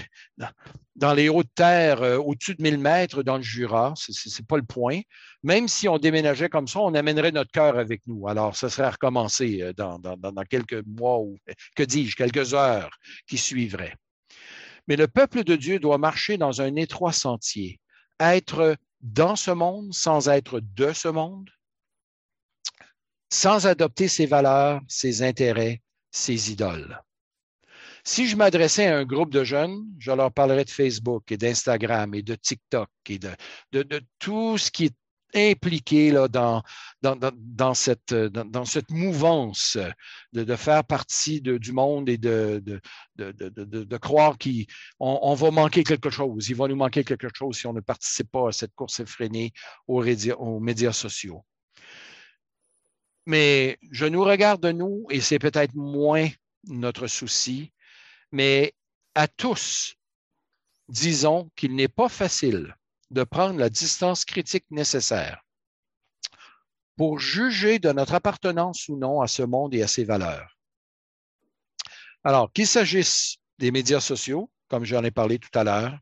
[0.99, 3.93] dans les hautes terres euh, au-dessus de 1000 mètres dans le Jura.
[3.95, 4.99] Ce n'est pas le point.
[5.43, 8.27] Même si on déménageait comme ça, on amènerait notre cœur avec nous.
[8.27, 11.37] Alors, ce serait à recommencer euh, dans, dans quelques mois ou,
[11.75, 12.91] que dis-je, quelques heures
[13.27, 13.95] qui suivraient.
[14.87, 17.79] Mais le peuple de Dieu doit marcher dans un étroit sentier,
[18.19, 21.49] être dans ce monde sans être de ce monde,
[23.31, 26.99] sans adopter ses valeurs, ses intérêts, ses idoles.
[28.03, 32.13] Si je m'adressais à un groupe de jeunes, je leur parlerais de Facebook et d'Instagram
[32.13, 34.95] et de TikTok et de, tout ce qui est
[35.35, 36.63] impliqué là, dans,
[37.73, 38.11] cette,
[38.89, 39.77] mouvance
[40.33, 42.79] de, faire partie du monde et de,
[44.01, 44.65] croire qu'on
[44.99, 46.49] on va manquer quelque chose.
[46.49, 49.51] Il va nous manquer quelque chose si on ne participe pas à cette course effrénée
[49.87, 51.43] aux, aux médias sociaux.
[53.25, 56.27] Mais je nous regarde de nous, et c'est peut-être moins
[56.67, 57.71] notre souci,
[58.31, 58.73] mais
[59.15, 59.95] à tous,
[60.87, 62.75] disons qu'il n'est pas facile
[63.11, 65.41] de prendre la distance critique nécessaire
[66.95, 70.57] pour juger de notre appartenance ou non à ce monde et à ses valeurs.
[72.23, 75.97] Alors, qu'il s'agisse des médias sociaux, comme j'en ai parlé tout à l'heure,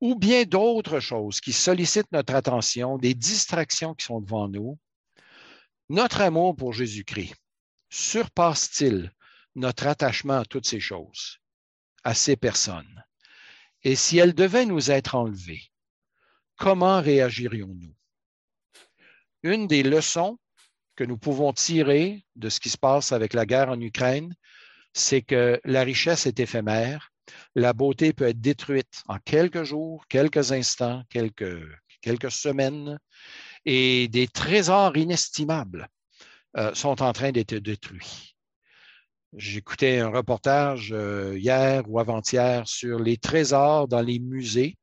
[0.00, 4.78] ou bien d'autres choses qui sollicitent notre attention, des distractions qui sont devant nous,
[5.88, 7.34] notre amour pour Jésus-Christ
[7.88, 9.12] surpasse-t-il
[9.56, 11.39] notre attachement à toutes ces choses,
[12.04, 13.04] à ces personnes?
[13.82, 15.62] Et si elles devaient nous être enlevées,
[16.56, 17.94] comment réagirions-nous?
[19.42, 20.38] Une des leçons
[20.96, 24.34] que nous pouvons tirer de ce qui se passe avec la guerre en Ukraine,
[24.92, 27.10] c'est que la richesse est éphémère,
[27.54, 31.62] la beauté peut être détruite en quelques jours, quelques instants, quelques,
[32.02, 32.98] quelques semaines,
[33.64, 35.88] et des trésors inestimables
[36.56, 38.36] euh, sont en train d'être détruits.
[39.36, 44.76] J'écoutais un reportage euh, hier ou avant-hier sur les trésors dans les musées.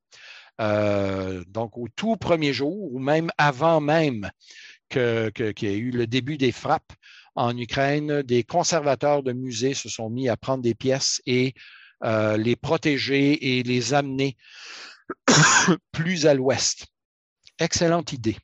[0.61, 4.29] Euh, donc, au tout premier jour, ou même avant même
[4.89, 5.31] qu'il
[5.61, 6.93] y ait eu le début des frappes
[7.35, 11.53] en Ukraine, des conservateurs de musées se sont mis à prendre des pièces et
[12.01, 14.37] les protéger et les amener
[15.91, 16.87] plus à l'ouest.
[17.59, 18.37] Excellente idée.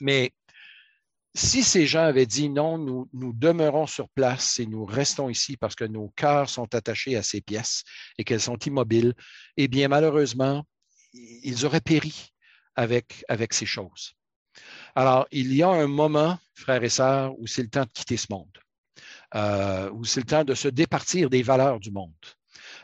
[0.00, 0.32] Mais
[1.34, 5.56] si ces gens avaient dit non, nous, nous demeurons sur place et nous restons ici
[5.56, 7.84] parce que nos cœurs sont attachés à ces pièces
[8.18, 9.14] et qu'elles sont immobiles,
[9.56, 10.64] eh bien, malheureusement,
[11.12, 12.32] ils auraient péri
[12.74, 14.14] avec, avec ces choses.
[14.94, 18.16] Alors, il y a un moment, frères et sœurs, où c'est le temps de quitter
[18.16, 18.58] ce monde,
[19.34, 22.12] euh, où c'est le temps de se départir des valeurs du monde.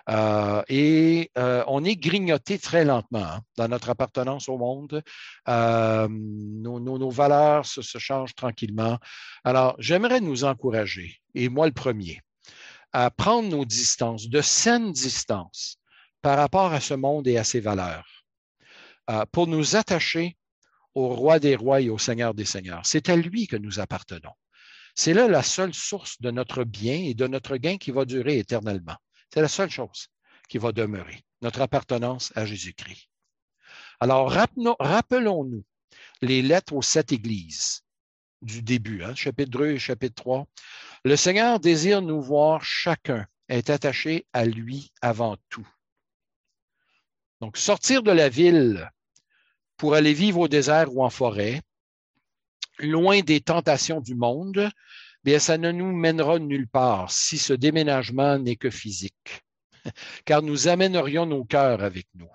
[0.09, 5.03] Euh, et euh, on est grignoté très lentement hein, dans notre appartenance au monde.
[5.49, 8.99] Euh, nos, valeurs se, se, changent tranquillement.
[9.45, 12.21] Alors, j'aimerais nous encourager, et moi le premier,
[12.93, 15.79] à prendre nos distances, de saines distances
[16.23, 18.25] par rapport à ce monde et à ses valeurs,
[19.33, 20.37] pour nous attacher
[20.95, 22.83] au roi des rois et au seigneur des seigneurs.
[22.85, 24.33] C'est à lui que nous appartenons.
[24.95, 28.39] C'est là la seule source de notre bien et de notre gain qui va durer
[28.39, 28.97] éternellement.
[29.35, 30.07] C'est la seule chose
[30.49, 33.09] qui va demeurer, notre appartenance à Jésus-Christ.
[33.99, 35.65] Alors, rappelons-nous
[36.23, 37.83] les lettres aux sept églises
[38.43, 40.47] du début, hein, chapitre 2 et chapitre 3.
[41.05, 45.67] Le Seigneur désire nous voir chacun être attaché à lui avant tout.
[47.41, 48.89] Donc, sortir de la ville
[49.77, 51.61] pour aller vivre au désert ou en forêt,
[52.79, 54.71] loin des tentations du monde,
[55.25, 59.43] bien, ça ne nous mènera nulle part si ce déménagement n'est que physique,
[60.25, 62.31] car nous amènerions nos cœurs avec nous.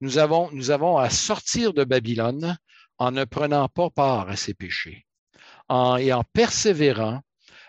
[0.00, 2.58] Nous avons, à sortir de Babylone
[2.98, 5.06] en ne prenant pas part à ses péchés
[5.70, 7.22] et en persévérant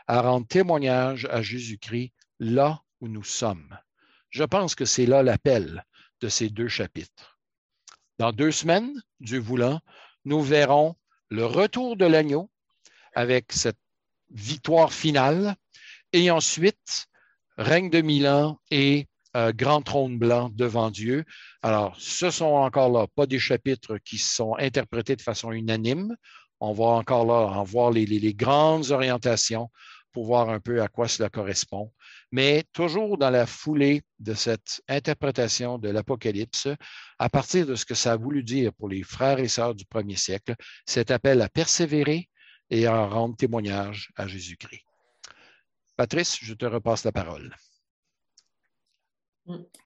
[0.08, 3.78] à rendre témoignage à Jésus-Christ là où nous sommes.
[4.30, 5.86] Je pense que c'est là l'appel
[6.20, 7.39] de ces deux chapitres.
[8.20, 9.80] Dans deux semaines, Dieu voulant,
[10.26, 10.95] nous verrons
[11.30, 12.51] le retour de l'agneau
[13.14, 13.80] avec cette
[14.36, 15.56] victoire finale.
[16.14, 17.08] Et ensuite,
[17.58, 21.26] règne de Milan et euh, grand trône blanc devant Dieu.
[21.62, 26.16] Alors, ce sont encore là pas des chapitres qui sont interprétés de façon unanime.
[26.62, 29.70] On va encore là en voir les, les, grandes orientations
[30.14, 31.92] pour voir un peu à quoi cela correspond.
[32.32, 36.70] Mais toujours dans la foulée de cette interprétation de l'Apocalypse,
[37.20, 39.86] à partir de ce que ça a voulu dire pour les frères et sœurs du
[39.86, 40.56] premier siècle,
[40.86, 42.30] cet appel à persévérer,
[42.70, 44.86] et en rendre témoignage à Jésus-Christ.
[45.95, 47.55] Patrice, je te repasse la parole.